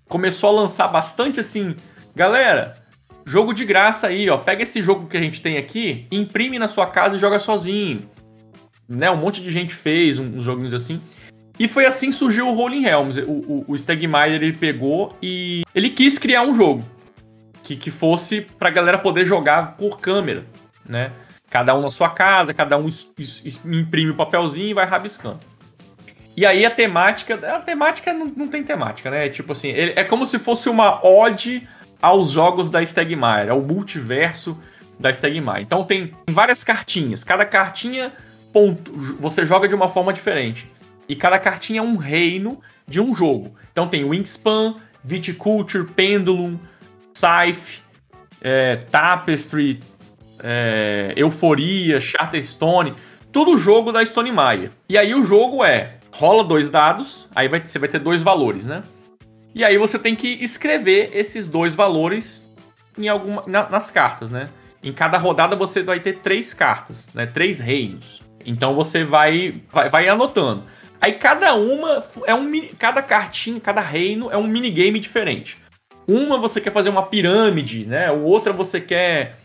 [0.08, 1.76] começou a lançar bastante assim.
[2.16, 2.82] Galera,
[3.26, 4.38] jogo de graça aí, ó.
[4.38, 8.08] Pega esse jogo que a gente tem aqui, imprime na sua casa e joga sozinho.
[8.88, 9.10] Né?
[9.10, 11.00] Um monte de gente fez uns joguinhos assim.
[11.58, 13.18] E foi assim que surgiu o Rolling Helms.
[13.18, 16.82] O, o, o Stegmaier ele pegou e ele quis criar um jogo
[17.62, 20.46] que, que fosse pra galera poder jogar por câmera,
[20.88, 21.12] né?
[21.50, 22.88] Cada um na sua casa, cada um
[23.64, 25.40] imprime o papelzinho e vai rabiscando.
[26.36, 27.34] E aí a temática.
[27.34, 29.28] A temática não, não tem temática, né?
[29.28, 31.66] Tipo assim, é como se fosse uma ode
[32.00, 34.56] aos jogos da Stegmaier, ao multiverso
[34.98, 35.62] da Stegmaier.
[35.62, 37.24] Então tem várias cartinhas.
[37.24, 38.12] Cada cartinha
[38.52, 40.70] ponto, você joga de uma forma diferente.
[41.08, 43.54] E cada cartinha é um reino de um jogo.
[43.72, 46.58] Então tem Wingspan, Viticulture, Pendulum,
[47.14, 47.82] Scythe,
[48.40, 49.80] é, Tapestry,
[50.42, 52.94] é, Euforia, Charterstone,
[53.32, 54.70] tudo jogo da Stone Meyer.
[54.88, 58.66] E aí o jogo é, rola dois dados, aí vai, você vai ter dois valores,
[58.66, 58.82] né?
[59.54, 62.48] E aí você tem que escrever esses dois valores
[62.96, 64.48] em alguma, na, nas cartas, né?
[64.82, 67.26] Em cada rodada você vai ter três cartas, né?
[67.26, 68.22] Três reinos.
[68.44, 70.64] Então você vai, vai, vai anotando.
[71.00, 75.58] Aí cada uma é um cada cartinha, cada reino é um minigame diferente.
[76.06, 78.10] Uma você quer fazer uma pirâmide, né?
[78.10, 79.36] O outra você quer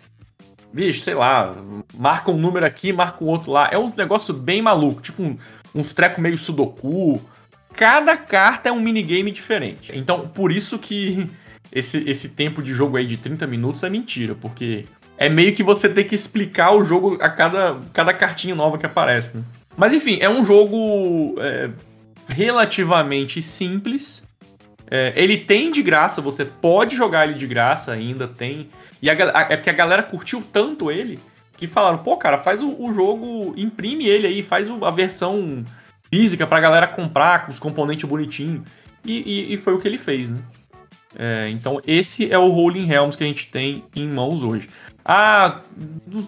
[0.74, 1.56] bicho, sei lá,
[1.96, 3.70] marca um número aqui, marca um outro lá.
[3.72, 5.38] É um negócio bem maluco, tipo um,
[5.76, 7.22] uns treco meio sudoku.
[7.76, 9.92] Cada carta é um minigame diferente.
[9.96, 11.30] Então, por isso que
[11.72, 14.86] esse, esse tempo de jogo aí de 30 minutos é mentira, porque
[15.18, 18.86] é meio que você ter que explicar o jogo a cada, cada cartinha nova que
[18.86, 19.44] aparece, né?
[19.76, 21.70] Mas enfim, é um jogo é,
[22.28, 24.24] relativamente simples.
[24.96, 28.70] É, ele tem de graça, você pode jogar ele de graça ainda, tem.
[29.02, 31.20] E a, a, é porque a galera curtiu tanto ele
[31.58, 35.66] que falaram, pô, cara, faz o, o jogo, imprime ele aí, faz o, a versão
[36.12, 38.62] física pra galera comprar com os componentes bonitinhos.
[39.04, 40.38] E, e, e, foi o que ele fez, né?
[41.18, 44.70] É, então, esse é o Rolling Helms que a gente tem em mãos hoje.
[45.04, 45.62] Ah,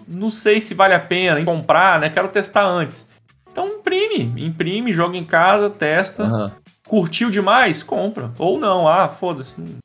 [0.08, 2.10] não sei se vale a pena comprar, né?
[2.10, 3.08] Quero testar antes.
[3.52, 6.24] Então imprime, imprime, joga em casa, testa.
[6.24, 6.50] Uhum.
[6.86, 7.82] Curtiu demais?
[7.82, 8.32] Compra.
[8.38, 9.60] Ou não, ah, foda-se.
[9.60, 9.78] Não,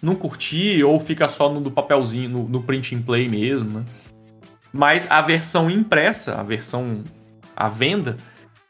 [0.00, 3.84] não curti, ou fica só no do papelzinho, no, no print and play mesmo, né?
[4.72, 7.02] Mas a versão impressa, a versão
[7.56, 8.16] à venda,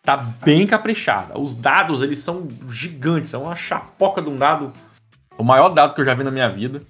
[0.02, 1.38] tá bem caprichada.
[1.38, 4.72] Os dados, eles são gigantes, é uma chapoca de um dado,
[5.36, 6.82] o maior dado que eu já vi na minha vida.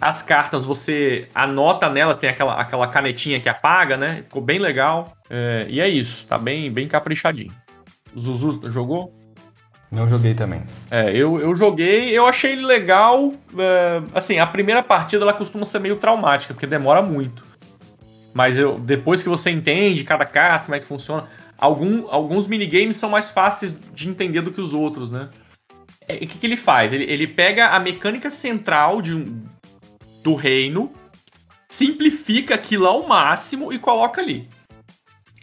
[0.00, 4.22] As cartas você anota nela, tem aquela, aquela canetinha que apaga, né?
[4.24, 5.12] Ficou bem legal.
[5.28, 7.52] É, e é isso, tá bem, bem caprichadinho.
[8.16, 9.19] Zuzu jogou?
[9.90, 10.62] Não joguei também.
[10.90, 13.32] É, eu, eu joguei, eu achei ele legal.
[13.58, 17.44] É, assim, a primeira partida ela costuma ser meio traumática, porque demora muito.
[18.32, 21.26] Mas eu, depois que você entende cada carta, como é que funciona,
[21.58, 25.28] algum, alguns minigames são mais fáceis de entender do que os outros, né?
[26.06, 26.92] É, o que, que ele faz?
[26.92, 29.42] Ele, ele pega a mecânica central de um,
[30.22, 30.92] do reino,
[31.68, 34.48] simplifica aquilo ao máximo e coloca ali.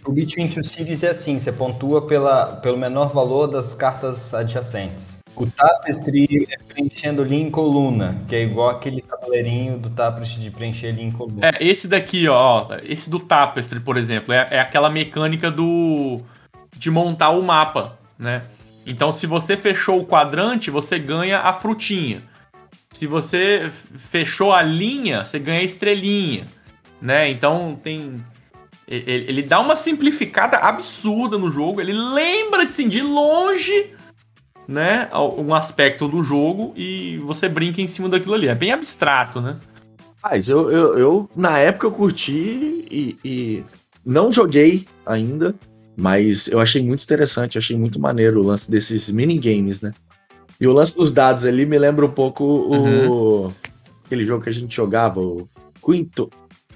[0.08, 5.18] O Between Two Cities é assim, você pontua pela, pelo menor valor das cartas adjacentes.
[5.36, 10.50] O Tapestry é preenchendo linha em coluna, que é igual aquele tabuleirinho do Tapestry de
[10.50, 11.46] preencher linha em coluna.
[11.46, 16.22] É, esse daqui, ó, esse do Tapestry, por exemplo, é, é aquela mecânica do
[16.78, 18.44] de montar o mapa, né?
[18.86, 22.24] Então, se você fechou o quadrante, você ganha a frutinha.
[22.94, 26.46] Se você fechou a linha, você ganha a estrelinha,
[27.02, 27.30] né?
[27.30, 28.16] Então tem
[28.88, 31.82] ele, ele dá uma simplificada absurda no jogo.
[31.82, 33.92] Ele lembra assim, de longe,
[34.68, 38.48] né, um aspecto do jogo e você brinca em cima daquilo ali.
[38.48, 39.58] É bem abstrato, né?
[40.24, 43.64] Mas eu, eu, eu na época eu curti e, e
[44.06, 45.54] não joguei ainda,
[45.96, 49.92] mas eu achei muito interessante, achei muito maneiro o lance desses minigames, né?
[50.60, 53.10] E o lance dos dados ali me lembra um pouco uhum.
[53.10, 53.54] o
[54.06, 55.48] aquele jogo que a gente jogava, o
[55.84, 56.30] Quinto.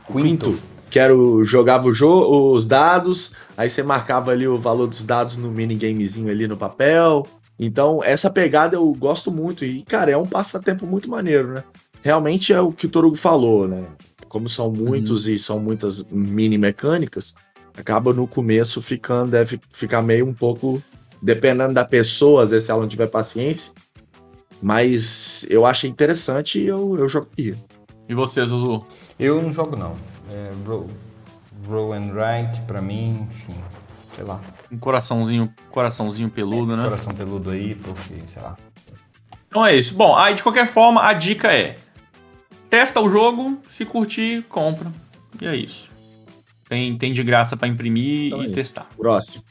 [0.05, 0.51] Quinto.
[0.51, 4.87] Quinto que era o, jogava o jogo, os dados, aí você marcava ali o valor
[4.87, 7.25] dos dados no minigamezinho ali no papel.
[7.57, 11.63] Então, essa pegada eu gosto muito e, cara, é um passatempo muito maneiro, né?
[12.01, 13.85] Realmente é o que o Torugo falou, né?
[14.27, 15.33] Como são muitos uhum.
[15.33, 17.35] e são muitas mini mecânicas,
[17.77, 20.83] acaba no começo ficando, deve ficar meio um pouco,
[21.21, 23.71] dependendo da pessoa, às vezes se ela não tiver paciência.
[24.61, 27.55] Mas eu achei interessante e eu, eu joguei.
[28.09, 28.85] E você, Zuzu?
[29.17, 30.51] Eu não jogo não é,
[31.67, 33.61] roll and write pra mim, enfim,
[34.15, 34.39] sei lá.
[34.71, 36.83] Um coraçãozinho, coraçãozinho peludo, é, né?
[36.83, 38.57] Coração peludo aí, porque, sei lá.
[39.47, 39.93] Então é isso.
[39.95, 41.75] Bom, aí de qualquer forma, a dica é:
[42.69, 44.91] testa o jogo, se curtir, compra.
[45.41, 45.89] E é isso.
[46.69, 48.87] Tem, tem de graça para imprimir então e é testar.
[48.97, 49.43] Próximo.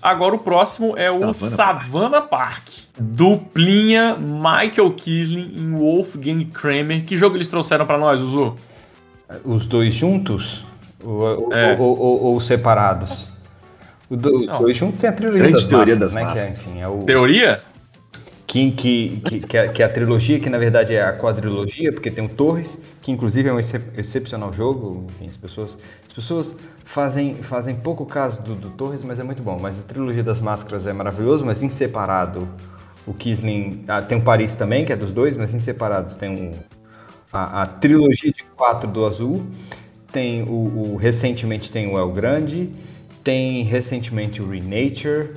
[0.00, 2.64] Agora o próximo é o Savannah, Savannah Park.
[2.64, 2.68] Park.
[2.98, 7.04] Duplinha Michael Kisling e Wolfgang Kramer.
[7.04, 8.56] Que jogo eles trouxeram para nós, Uzu?
[9.44, 10.64] Os dois juntos?
[11.02, 11.76] Ou, é.
[11.78, 13.28] ou, ou, ou separados?
[14.08, 16.22] Os dois juntos tem a trilogia Grande das teoria das né?
[16.22, 16.50] massas.
[16.50, 16.98] Que é, assim, é o...
[17.04, 17.60] Teoria?
[18.46, 21.92] Que, que, que, que, é, que é a trilogia, que na verdade é a quadrilogia,
[21.92, 25.06] porque tem o Torres, que inclusive é um excep excepcional jogo.
[25.08, 29.40] Enfim, as pessoas, as pessoas fazem, fazem pouco caso do, do Torres, mas é muito
[29.40, 29.56] bom.
[29.60, 32.48] Mas a trilogia das máscaras é maravilhoso, mas em separado
[33.06, 33.84] o Kisling.
[33.86, 36.50] Ah, tem o Paris também, que é dos dois, mas em separados tem um,
[37.32, 39.46] a, a trilogia de quatro do Azul,
[40.12, 42.70] tem o, o, recentemente tem o El Grande,
[43.22, 45.30] tem recentemente o Renature,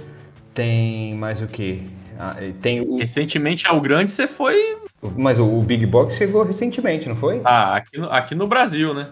[0.54, 1.84] tem mais o que?
[2.18, 2.98] Ah, tem o...
[2.98, 4.78] Recentemente El Grande você foi.
[5.16, 7.42] Mas o, o, Big Box chegou recentemente, não foi?
[7.44, 9.08] Ah, aqui no, aqui no Brasil, né?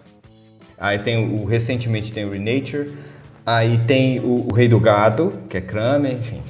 [0.77, 2.91] Aí tem o, recentemente tem o Renature,
[3.45, 6.41] aí tem o, o Rei do Gado, que é Kramer, enfim.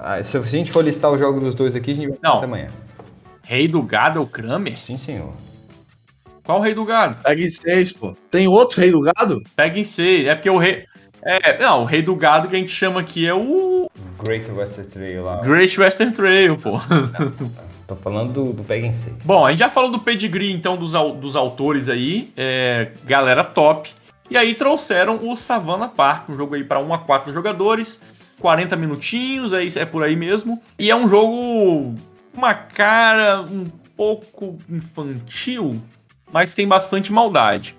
[0.00, 2.36] Aí, se a gente for listar o jogo dos dois aqui, a gente vai não.
[2.36, 2.68] até amanhã.
[3.42, 4.78] Rei do Gado é o Kramer?
[4.78, 5.32] Sim, senhor.
[6.48, 7.18] Qual o rei do gado?
[7.22, 8.16] Pega em seis, pô.
[8.30, 9.42] Tem outro rei do gado?
[9.54, 10.26] Pega em seis.
[10.26, 10.86] É porque o rei.
[11.20, 13.86] É, não, o rei do gado que a gente chama aqui é o.
[14.24, 15.42] Great Western Trail lá.
[15.42, 16.80] Great Western Trail, pô.
[17.86, 19.24] Tô falando do, do Pega em 6.
[19.26, 22.32] Bom, a gente já falou do pedigree, então, dos, dos autores aí.
[22.34, 23.92] É, galera top.
[24.30, 28.00] E aí trouxeram o Savannah Park, um jogo aí para 1 a 4 jogadores.
[28.40, 30.62] 40 minutinhos, é, é por aí mesmo.
[30.78, 31.94] E é um jogo.
[32.32, 35.82] Uma cara um pouco infantil,
[36.32, 37.76] mas tem bastante maldade.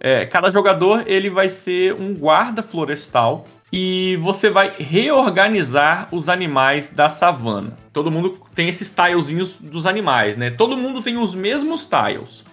[0.00, 6.90] É, cada jogador ele vai ser um guarda florestal e você vai reorganizar os animais
[6.90, 7.76] da savana.
[7.92, 10.50] Todo mundo tem esses tilezinhos dos animais, né?
[10.50, 12.44] Todo mundo tem os mesmos tiles.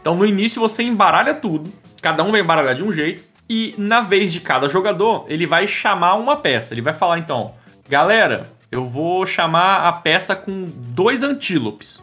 [0.00, 1.70] Então no início você embaralha tudo,
[2.00, 5.66] cada um vai embaralhar de um jeito e na vez de cada jogador ele vai
[5.66, 6.72] chamar uma peça.
[6.74, 7.54] Ele vai falar então,
[7.88, 12.02] galera, eu vou chamar a peça com dois antílopes.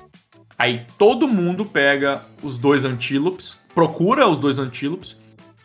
[0.57, 5.17] Aí todo mundo pega os dois antílopes, procura os dois antílopes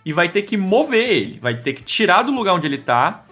[0.05, 3.25] e vai ter que mover ele, vai ter que tirar do lugar onde ele tá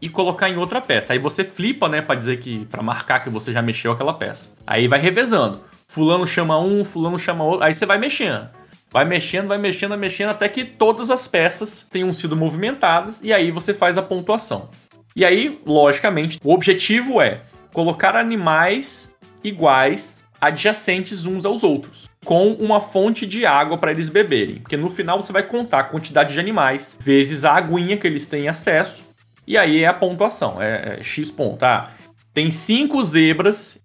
[0.00, 1.12] e colocar em outra peça.
[1.12, 4.48] Aí você flipa, né, para dizer que para marcar que você já mexeu aquela peça.
[4.66, 5.60] Aí vai revezando.
[5.86, 8.48] Fulano chama um, fulano chama outro, aí você vai mexendo.
[8.92, 13.32] Vai mexendo, vai mexendo, vai mexendo até que todas as peças tenham sido movimentadas e
[13.32, 14.70] aí você faz a pontuação.
[15.14, 17.42] E aí, logicamente, o objetivo é
[17.72, 24.56] colocar animais iguais adjacentes uns aos outros, com uma fonte de água para eles beberem.
[24.56, 28.26] Porque no final você vai contar a quantidade de animais vezes a aguinha que eles
[28.26, 29.04] têm acesso,
[29.46, 31.58] e aí é a pontuação, é, é X ponto.
[31.58, 31.92] Tá?
[32.32, 33.82] Tem cinco zebras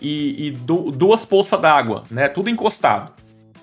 [0.00, 2.28] e, e du duas poças d'água, né?
[2.28, 3.12] Tudo encostado.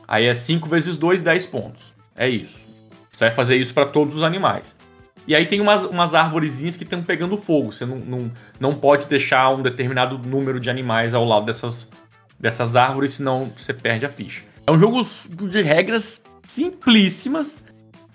[0.08, 1.94] Aí é 5 vezes 2, 10 pontos.
[2.16, 2.68] É isso.
[3.10, 4.76] Você vai fazer isso para todos os animais.
[5.26, 7.72] E aí tem umas, umas árvorezinhas que estão pegando fogo.
[7.72, 11.88] Você não, não, não pode deixar um determinado número de animais ao lado dessas,
[12.44, 14.42] dessas árvores, senão você perde a ficha.
[14.68, 15.08] É um jogo
[15.48, 17.64] de regras simplíssimas,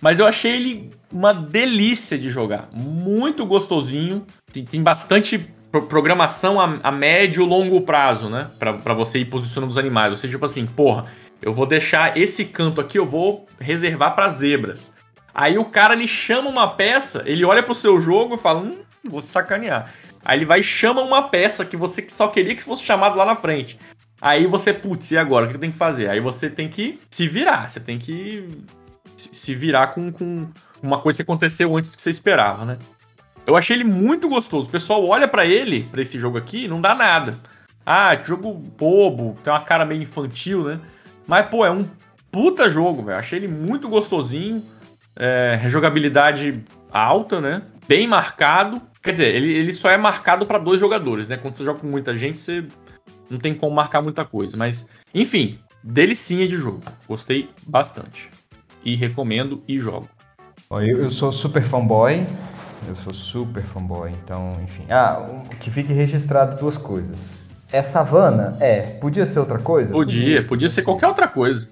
[0.02, 2.68] mas eu achei ele uma delícia de jogar.
[2.74, 4.26] Muito gostosinho.
[4.52, 5.50] Tem, tem bastante
[5.88, 8.50] programação a, a médio e longo prazo, né?
[8.58, 10.18] Pra, você ir posicionando os animais.
[10.18, 11.06] Você, tipo assim, porra,
[11.40, 14.94] eu vou deixar esse canto aqui, eu vou reservar para zebras.
[15.34, 18.78] Aí o cara ele chama uma peça, ele olha pro seu jogo e fala: Hum,
[19.04, 19.90] vou te sacanear.
[20.22, 23.24] Aí ele vai e chama uma peça que você só queria que fosse chamado lá
[23.24, 23.78] na frente.
[24.20, 25.46] Aí você, putz, e agora?
[25.46, 26.08] O que tem que fazer?
[26.08, 28.48] Aí você tem que se virar, você tem que
[29.16, 30.48] se virar com, com
[30.82, 32.78] uma coisa que aconteceu antes do que você esperava, né?
[33.46, 34.68] Eu achei ele muito gostoso.
[34.68, 37.34] O pessoal olha para ele, para esse jogo aqui, não dá nada.
[37.86, 40.80] Ah, jogo bobo, tem uma cara meio infantil, né?
[41.26, 41.88] Mas, pô, é um
[42.30, 43.18] puta jogo, velho.
[43.18, 44.62] Achei ele muito gostosinho.
[45.16, 46.62] É, jogabilidade
[46.92, 47.62] alta, né?
[47.86, 48.82] Bem marcado.
[49.02, 51.36] Quer dizer, ele, ele só é marcado para dois jogadores, né?
[51.36, 52.66] Quando você joga com muita gente, você
[53.30, 54.56] não tem como marcar muita coisa.
[54.56, 56.82] Mas, enfim, delicinha de jogo.
[57.06, 58.30] Gostei bastante.
[58.84, 60.08] E recomendo e jogo.
[60.70, 62.26] Eu, eu sou super fanboy,
[62.86, 64.84] eu sou super fanboy, então, enfim.
[64.90, 67.32] Ah, que fique registrado duas coisas.
[67.72, 68.56] É savana?
[68.60, 68.82] É.
[68.82, 69.92] Podia ser outra coisa?
[69.92, 71.68] Podia, podia, podia ser qualquer outra coisa.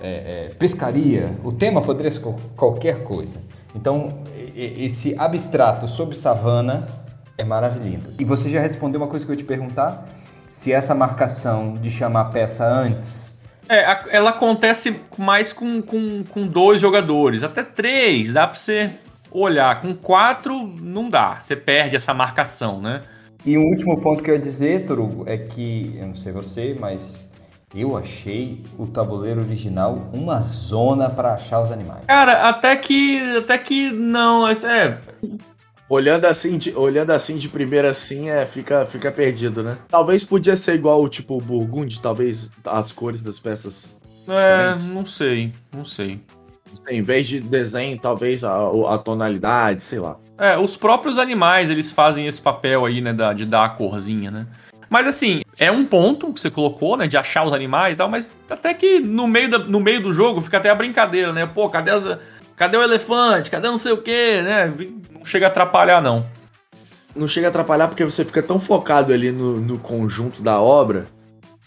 [0.00, 1.36] É, é, pescaria.
[1.44, 2.20] O tema poderia ser
[2.56, 3.38] qualquer coisa.
[3.74, 4.22] Então,
[4.54, 6.86] esse abstrato sobre savana
[7.38, 8.14] é maravilhoso.
[8.18, 10.06] E você já respondeu uma coisa que eu ia te perguntar?
[10.52, 13.32] Se essa marcação de chamar peça antes.
[13.68, 18.90] É, ela acontece mais com, com, com dois jogadores, até três, dá pra você
[19.30, 19.80] olhar.
[19.80, 21.40] Com quatro, não dá.
[21.40, 23.02] Você perde essa marcação, né?
[23.44, 26.76] E um último ponto que eu ia dizer, Torugo, é que, eu não sei você,
[26.78, 27.28] mas
[27.74, 32.04] eu achei o tabuleiro original uma zona para achar os animais.
[32.06, 33.18] Cara, até que.
[33.38, 34.46] Até que não.
[34.46, 34.98] É.
[35.92, 39.76] Olhando assim, de, olhando assim de primeira assim, é, fica, fica perdido, né?
[39.88, 43.94] Talvez podia ser igual tipo o Burgundy, talvez as cores das peças.
[44.26, 44.90] É, diferentes.
[44.90, 46.18] não sei, não sei.
[46.88, 48.54] Em vez de desenho, talvez a,
[48.88, 50.16] a tonalidade, sei lá.
[50.38, 54.30] É, os próprios animais, eles fazem esse papel aí, né, da, de dar a corzinha,
[54.30, 54.46] né?
[54.88, 58.08] Mas assim, é um ponto que você colocou, né, de achar os animais e tal,
[58.08, 61.44] mas até que no meio, da, no meio do jogo fica até a brincadeira, né?
[61.44, 62.06] Pô, cadê, as,
[62.56, 63.50] cadê o elefante?
[63.50, 64.72] Cadê não sei o quê, né?
[65.10, 66.26] Não chega a atrapalhar, não.
[67.14, 71.06] Não chega a atrapalhar porque você fica tão focado ali no, no conjunto da obra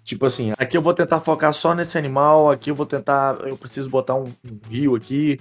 [0.05, 3.39] Tipo assim, aqui eu vou tentar focar só nesse animal, aqui eu vou tentar.
[3.41, 5.39] Eu preciso botar um, um rio aqui,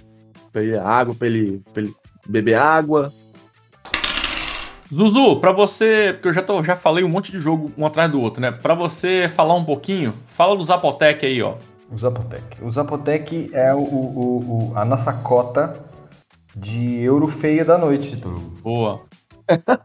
[0.51, 1.95] pra ele, água, pra ele, pra ele
[2.27, 3.13] beber água.
[4.91, 8.11] Zuzu, para você, porque eu já, tô, já falei um monte de jogo um atrás
[8.11, 8.53] do outro, né?
[8.53, 11.57] Para você falar um pouquinho, fala do Zapotec aí, ó.
[11.91, 12.63] O Zapotec.
[12.63, 15.77] O Zapotec é o, o, o, a nossa cota
[16.57, 18.17] de euro feia da noite.
[18.63, 19.03] Boa.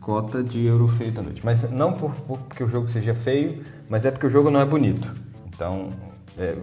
[0.00, 1.40] cota de euro feio da noite.
[1.44, 4.60] Mas não por, por, porque o jogo seja feio, mas é porque o jogo não
[4.60, 5.08] é bonito.
[5.46, 5.90] Então,
[6.38, 6.56] é,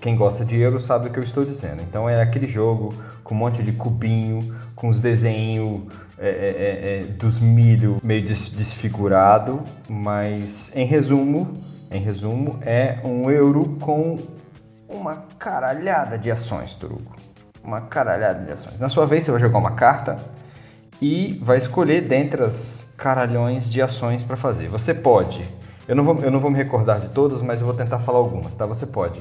[0.00, 1.82] quem gosta de euro sabe o que eu estou dizendo.
[1.82, 5.82] Então é aquele jogo com um monte de cubinho, com os desenhos
[6.18, 12.98] é, é, é, é dos milho meio des desfigurado, mas em resumo, em resumo, é
[13.04, 14.18] um euro com
[14.88, 17.16] uma caralhada de ações, Truco.
[17.62, 18.78] Uma caralhada de ações.
[18.78, 20.18] Na sua vez, você vai jogar uma carta
[21.00, 24.68] e vai escolher dentre as caralhões de ações para fazer.
[24.68, 25.44] Você pode,
[25.86, 28.18] eu não, vou, eu não vou me recordar de todas, mas eu vou tentar falar
[28.18, 28.66] algumas, tá?
[28.66, 29.20] Você pode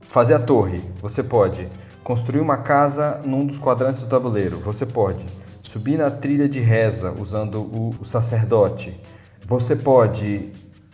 [0.00, 1.68] fazer a torre, você pode
[2.02, 5.24] construir uma casa num dos quadrantes do tabuleiro, você pode
[5.62, 8.98] subir na trilha de reza usando o, o sacerdote,
[9.46, 10.50] você pode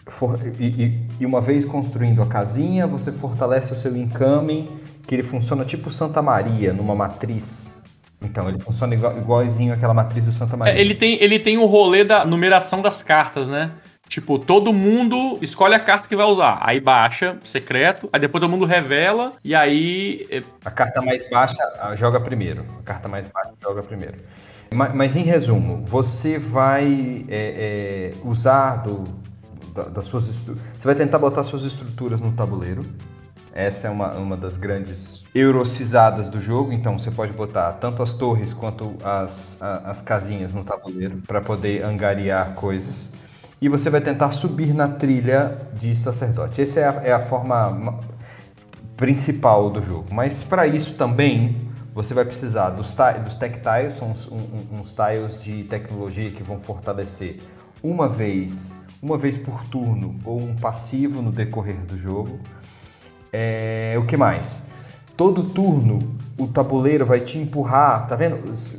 [0.07, 4.71] for, e, e, uma vez construindo a casinha, você fortalece o seu encame,
[5.07, 7.75] que ele funciona tipo Santa Maria, numa matriz
[8.25, 10.75] então, ele funciona igual, igualzinho aquela matriz do Santa Maria.
[10.75, 13.71] É, ele tem ele tem o rolê da numeração das cartas, né?
[14.09, 16.59] Tipo, todo mundo escolhe a carta que vai usar.
[16.63, 18.09] Aí baixa, secreto.
[18.13, 19.33] Aí depois todo mundo revela.
[19.43, 20.27] E aí.
[20.31, 21.57] É, a carta mais baixa
[21.97, 22.65] joga primeiro.
[22.81, 24.15] A carta mais baixa joga primeiro.
[24.73, 29.05] Mas, mas em resumo, você vai é, é, usar do,
[29.75, 30.27] da, das suas.
[30.27, 32.85] Você vai tentar botar suas estruturas no tabuleiro.
[33.53, 38.13] Essa é uma, uma das grandes eurocizadas do jogo, então você pode botar tanto as
[38.13, 43.11] torres quanto as, a, as casinhas no tabuleiro para poder angariar coisas.
[43.61, 46.63] E você vai tentar subir na trilha de sacerdote.
[46.63, 48.01] Essa é a, é a forma
[48.97, 50.13] principal do jogo.
[50.13, 51.57] Mas para isso também
[51.95, 56.43] você vai precisar dos, dos tech tiles, são uns, um, uns tiles de tecnologia que
[56.43, 57.39] vão fortalecer
[57.85, 62.41] uma vez, uma vez por turno ou um passivo no decorrer do jogo.
[63.31, 64.63] É, o que mais?
[65.15, 65.99] Todo turno
[66.37, 68.39] o tabuleiro vai te empurrar, tá vendo?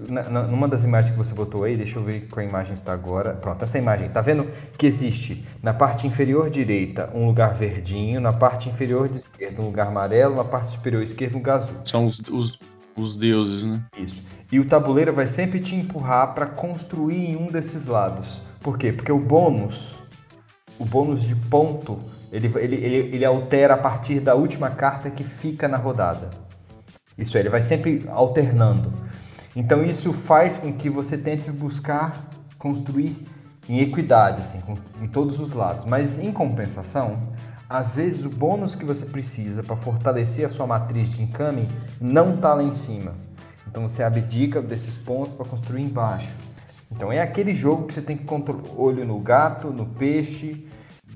[0.09, 3.33] Na, numa das imagens que você botou aí, deixa eu ver qual imagem está agora.
[3.33, 4.09] Pronto, essa imagem.
[4.09, 9.17] Tá vendo que existe na parte inferior direita um lugar verdinho, na parte inferior de
[9.17, 11.75] esquerda um lugar amarelo, na parte superior esquerda um lugar azul.
[11.85, 12.59] São os, os
[12.97, 13.83] os deuses, né?
[13.97, 14.23] Isso.
[14.51, 18.41] E o tabuleiro vai sempre te empurrar para construir em um desses lados.
[18.61, 18.91] Por quê?
[18.91, 19.94] Porque o bônus,
[20.79, 21.99] o bônus de ponto,
[22.31, 26.29] ele, ele, ele, ele altera a partir da última carta que fica na rodada.
[27.17, 28.91] Isso é, ele vai sempre alternando.
[29.55, 33.25] Então isso faz com que você tente buscar construir
[33.69, 35.85] em equidade, assim, com, em todos os lados.
[35.85, 37.29] Mas em compensação,
[37.69, 41.67] às vezes o bônus que você precisa para fortalecer a sua matriz de income
[41.99, 43.13] não está lá em cima.
[43.67, 46.29] Então você abdica desses pontos para construir embaixo.
[46.91, 50.65] Então é aquele jogo que você tem que controlar olho no gato, no peixe,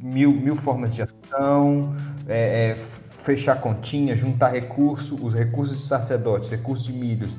[0.01, 1.95] mil, mil formas de ação,
[2.27, 2.75] é, é,
[3.23, 7.31] fechar continha, juntar recurso, os recursos de sacerdotes, recursos de milhos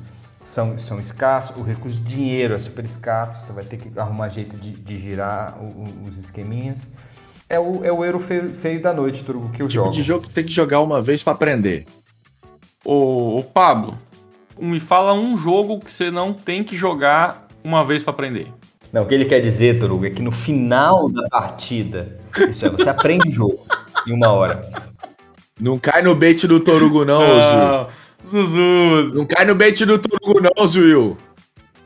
[0.45, 4.29] são, são escassos, o recurso de dinheiro é super escasso, você vai ter que arrumar
[4.29, 6.87] jeito de, de girar o, o, os esqueminhas
[7.51, 9.91] é o, é o euro feio, feio da noite, Turgo, que eu tipo jogo.
[9.91, 11.85] de jogo que tem que jogar uma vez para aprender.
[12.85, 13.97] Ô, ô, Pablo,
[14.57, 18.47] me fala um jogo que você não tem que jogar uma vez para aprender.
[18.91, 22.69] Não, o que ele quer dizer, Torugo, é que no final da partida, isso é,
[22.69, 23.65] você aprende o jogo
[24.05, 24.61] em uma hora.
[25.59, 27.87] Não cai no bait do Torugo, não, não
[28.25, 29.11] Zuzu.
[29.13, 31.17] Não cai no bait do Torugo, não, Zuil.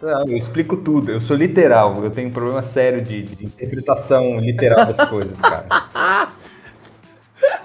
[0.02, 1.12] Não, eu explico tudo.
[1.12, 2.04] Eu sou literal.
[2.04, 5.66] Eu tenho um problema sério de, de interpretação literal das coisas, cara.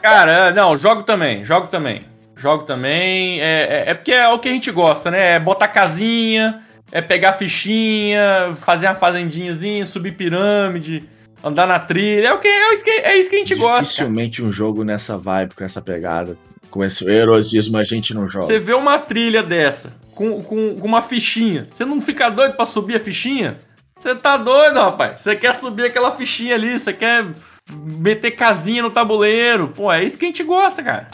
[0.00, 2.02] Cara, é, não, jogo também, jogo também.
[2.36, 3.40] Jogo também.
[3.40, 5.36] É, é, é, porque é o que a gente gosta, né?
[5.36, 6.62] É botar casinha,
[6.92, 11.04] é pegar fichinha, fazer uma fazendinhazinha, subir pirâmide,
[11.42, 12.28] andar na trilha.
[12.28, 13.82] É, o que, é, isso, que, é isso que a gente gosta.
[13.82, 16.36] Dificilmente um jogo nessa vibe, com essa pegada.
[16.70, 18.46] Com esse erosismo a gente não joga.
[18.46, 21.66] Você vê uma trilha dessa, com, com, com uma fichinha.
[21.68, 23.58] Você não fica doido para subir a fichinha?
[23.96, 25.20] Você tá doido, rapaz.
[25.20, 27.26] Você quer subir aquela fichinha ali, você quer
[27.70, 29.68] meter casinha no tabuleiro.
[29.68, 31.08] Pô, é isso que a gente gosta, cara.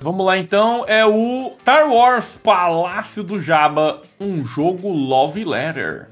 [0.00, 6.08] Vamos lá então, é o Star Wars Palácio do Jabba, um jogo Love Letter.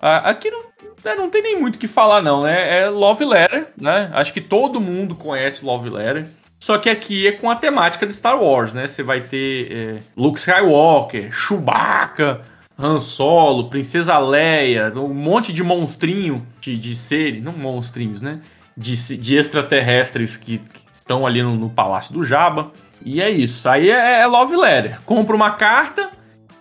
[0.00, 0.62] Ah, aqui não,
[1.04, 2.80] é, não tem nem muito o que falar não, né?
[2.80, 4.08] É Love Letter, né?
[4.12, 6.28] Acho que todo mundo conhece Love Letter.
[6.60, 8.86] Só que aqui é com a temática de Star Wars, né?
[8.86, 12.42] Você vai ter é, Luke Skywalker, Chewbacca,
[12.78, 18.40] Han Solo, Princesa Leia, um monte de monstrinho de, de seres, não monstrinhos, né?
[18.76, 22.70] De, de extraterrestres que, que estão ali no, no, Palácio do Jabba.
[23.04, 23.68] E é isso.
[23.68, 25.00] Aí é, é Love Letter.
[25.02, 26.10] Compra uma carta,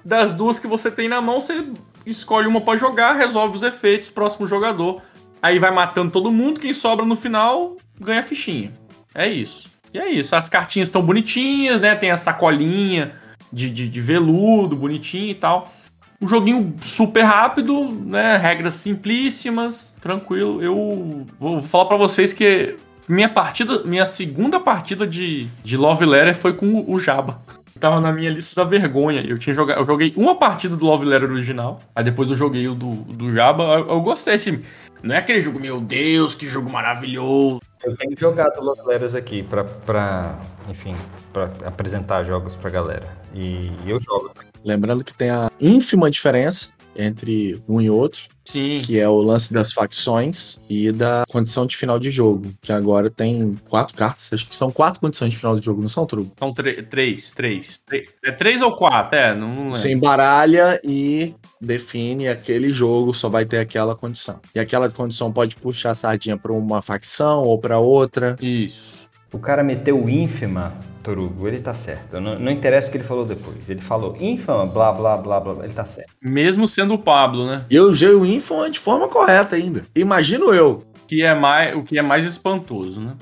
[0.07, 1.67] das duas que você tem na mão, você
[2.05, 5.01] escolhe uma para jogar, resolve os efeitos, próximo jogador.
[5.41, 8.71] Aí vai matando todo mundo, quem sobra no final ganha fichinha.
[9.13, 9.69] É isso.
[9.93, 11.93] E é isso, as cartinhas estão bonitinhas, né?
[11.93, 13.15] Tem a sacolinha
[13.51, 15.73] de, de, de veludo, bonitinho e tal.
[16.21, 18.37] Um joguinho super rápido, né?
[18.37, 20.63] Regras simplíssimas, tranquilo.
[20.63, 22.77] Eu vou falar para vocês que
[23.07, 27.39] minha partida, minha segunda partida de, de Love Letter foi com o Jabba.
[27.79, 29.21] Tava na minha lista da vergonha.
[29.21, 32.67] Eu tinha jogado, eu joguei uma partida do Love Letter original, aí depois eu joguei
[32.67, 33.63] o do, do Jabba.
[33.63, 34.61] Eu, eu gostei, assim.
[35.03, 37.61] Não é aquele jogo, meu Deus, que jogo maravilhoso.
[37.83, 40.95] Eu tenho jogado Los Leros aqui pra, pra enfim,
[41.31, 43.07] pra apresentar jogos pra galera.
[43.33, 44.31] E eu jogo.
[44.65, 48.23] Lembrando que tem a ínfima diferença entre um e outro.
[48.45, 48.79] Sim.
[48.81, 52.53] Que é o lance das facções e da condição de final de jogo.
[52.61, 54.31] Que agora tem quatro cartas.
[54.33, 56.31] Acho que são quatro condições de final de jogo, não são, Truco?
[56.39, 57.79] São três, três.
[58.23, 63.45] É três ou quatro, é, não, não Você embaralha e define aquele jogo, só vai
[63.45, 64.39] ter aquela condição.
[64.55, 68.37] E aquela condição pode puxar a sardinha para uma facção ou para outra.
[68.41, 69.07] Isso.
[69.31, 70.73] O cara meteu ínfima
[71.07, 72.19] Torugo, ele tá certo.
[72.19, 73.57] Não, não, interessa o que ele falou depois.
[73.69, 76.11] Ele falou ínfama, blá, blá, blá, blá, ele tá certo.
[76.21, 77.63] Mesmo sendo o Pablo, né?
[77.69, 79.85] E eu usei o ínfama de forma correta ainda.
[79.95, 80.83] Imagino eu.
[81.07, 83.13] Que é mais, o que é mais espantoso, né?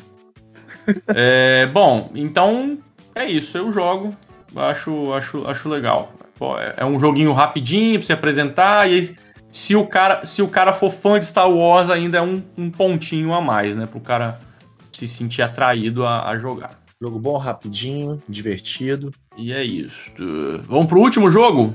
[1.13, 2.79] é, bom, então
[3.13, 3.55] é isso.
[3.55, 4.13] Eu jogo.
[4.55, 6.11] Acho, acho, acho legal.
[6.39, 8.89] Pô, é, é um joguinho rapidinho pra se apresentar.
[8.89, 9.15] E aí,
[9.51, 12.71] se o cara, se o cara for fã de Star Wars, ainda é um, um
[12.71, 13.85] pontinho a mais, né?
[13.85, 14.39] Pro cara
[14.91, 16.84] se sentir atraído a, a jogar.
[17.01, 19.11] Jogo bom, rapidinho, divertido.
[19.35, 20.11] E é isso.
[20.65, 21.73] Vamos pro último jogo?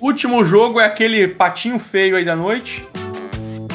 [0.00, 2.88] Último jogo é aquele patinho feio aí da noite,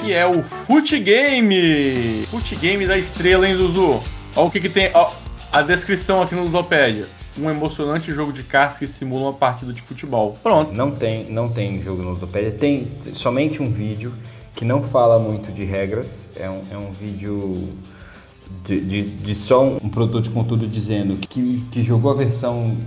[0.02, 2.26] que é o Foot Game.
[2.28, 4.02] Foot Game da estrela, hein, Zuzu?
[4.36, 4.92] Olha o que, que tem.
[4.94, 5.12] Ó,
[5.52, 7.08] a descrição aqui no Ludopédia.
[7.38, 10.40] Um emocionante jogo de cartas que simula uma partida de futebol.
[10.42, 10.72] Pronto.
[10.72, 12.52] Não tem, não tem jogo no Ludopédia.
[12.52, 14.14] Tem somente um vídeo
[14.56, 16.28] que não fala muito de regras.
[16.36, 17.70] É um, é um vídeo
[18.64, 22.78] de, de, de só um produtor de conteúdo dizendo que, que jogou a versão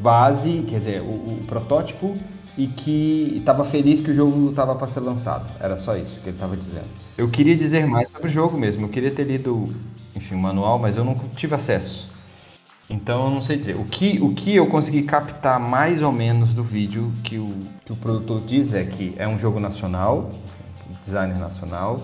[0.00, 2.16] base, quer dizer, o, o protótipo
[2.56, 5.46] e que estava feliz que o jogo estava para ser lançado.
[5.60, 6.88] Era só isso que ele estava dizendo.
[7.16, 8.84] Eu queria dizer mais sobre o jogo mesmo.
[8.84, 9.68] Eu queria ter lido,
[10.14, 12.08] enfim, o manual, mas eu não tive acesso.
[12.90, 13.76] Então eu não sei dizer.
[13.76, 17.52] O que, o que eu consegui captar mais ou menos do vídeo que o,
[17.84, 20.32] que o produtor diz é que é um jogo nacional,
[21.08, 22.02] designer nacional,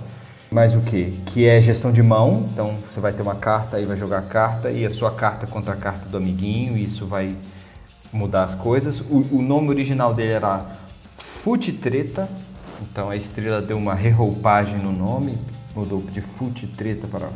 [0.51, 1.21] mas o que?
[1.27, 2.49] Que é gestão de mão.
[2.53, 5.47] Então você vai ter uma carta e vai jogar a carta e a sua carta
[5.47, 7.37] contra a carta do amiguinho, e isso vai
[8.13, 9.01] mudar as coisas.
[9.01, 10.65] O, o nome original dele era
[11.19, 12.29] Fute Treta,
[12.83, 15.39] então a estrela deu uma reroupagem no nome,
[15.75, 17.29] mudou de Fute Treta para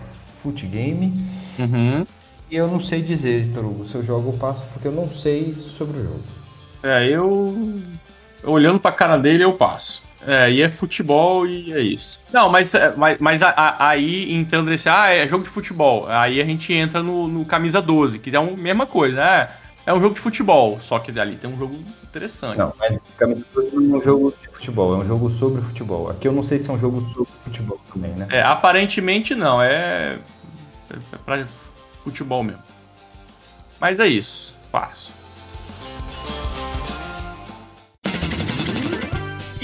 [0.42, 1.26] Fute Game.
[1.58, 2.06] Uhum.
[2.50, 5.98] E eu não sei dizer, pelo seu jogo eu passo porque eu não sei sobre
[5.98, 6.22] o jogo.
[6.82, 7.82] É, eu.
[8.44, 10.02] Olhando pra cara dele, eu passo.
[10.26, 12.20] É, e é futebol e é isso.
[12.32, 14.88] Não, mas, é, mas, mas a, a, aí entrando nesse.
[14.88, 16.06] Ah, é jogo de futebol.
[16.08, 19.22] Aí a gente entra no, no camisa 12, que é a mesma coisa.
[19.22, 19.50] É,
[19.86, 22.58] é um jogo de futebol, só que ali tem um jogo interessante.
[22.58, 26.10] Não, mas Camisa 12 não é um jogo de futebol, é um jogo sobre futebol.
[26.10, 28.26] Aqui eu não sei se é um jogo sobre futebol também, né?
[28.30, 30.18] É, aparentemente não, é,
[30.90, 31.46] é pra
[32.00, 32.62] futebol mesmo.
[33.80, 35.17] Mas é isso, passo.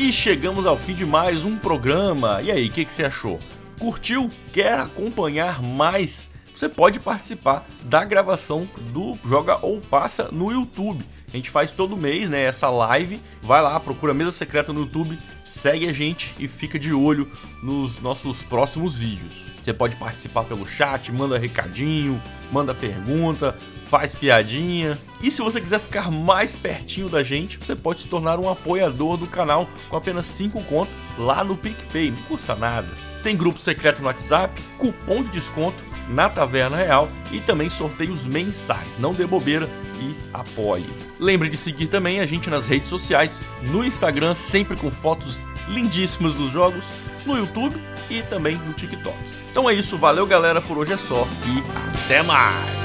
[0.04, 2.42] E chegamos ao fim de mais um programa.
[2.42, 3.40] E aí, o que, que você achou?
[3.78, 4.30] Curtiu?
[4.52, 6.28] Quer acompanhar mais?
[6.54, 11.06] Você pode participar da gravação do Joga ou Passa no YouTube.
[11.34, 12.44] A gente faz todo mês, né?
[12.44, 13.20] Essa live.
[13.42, 17.28] Vai lá, procura Mesa Secreta no YouTube, segue a gente e fica de olho
[17.60, 19.46] nos nossos próximos vídeos.
[19.60, 22.22] Você pode participar pelo chat, manda recadinho,
[22.52, 23.58] manda pergunta,
[23.88, 24.96] faz piadinha.
[25.20, 29.16] E se você quiser ficar mais pertinho da gente, você pode se tornar um apoiador
[29.16, 32.88] do canal com apenas 5 conto lá no PicPay, não custa nada.
[33.24, 38.98] Tem grupo secreto no WhatsApp, cupom de desconto na Taverna Real e também sorteios mensais.
[38.98, 39.68] Não dê bobeira
[40.00, 40.88] e apoie.
[41.18, 46.34] Lembre de seguir também a gente nas redes sociais, no Instagram, sempre com fotos lindíssimas
[46.34, 46.92] dos jogos,
[47.24, 47.80] no YouTube
[48.10, 49.16] e também no TikTok.
[49.50, 52.83] Então é isso, valeu galera, por hoje é só e até mais!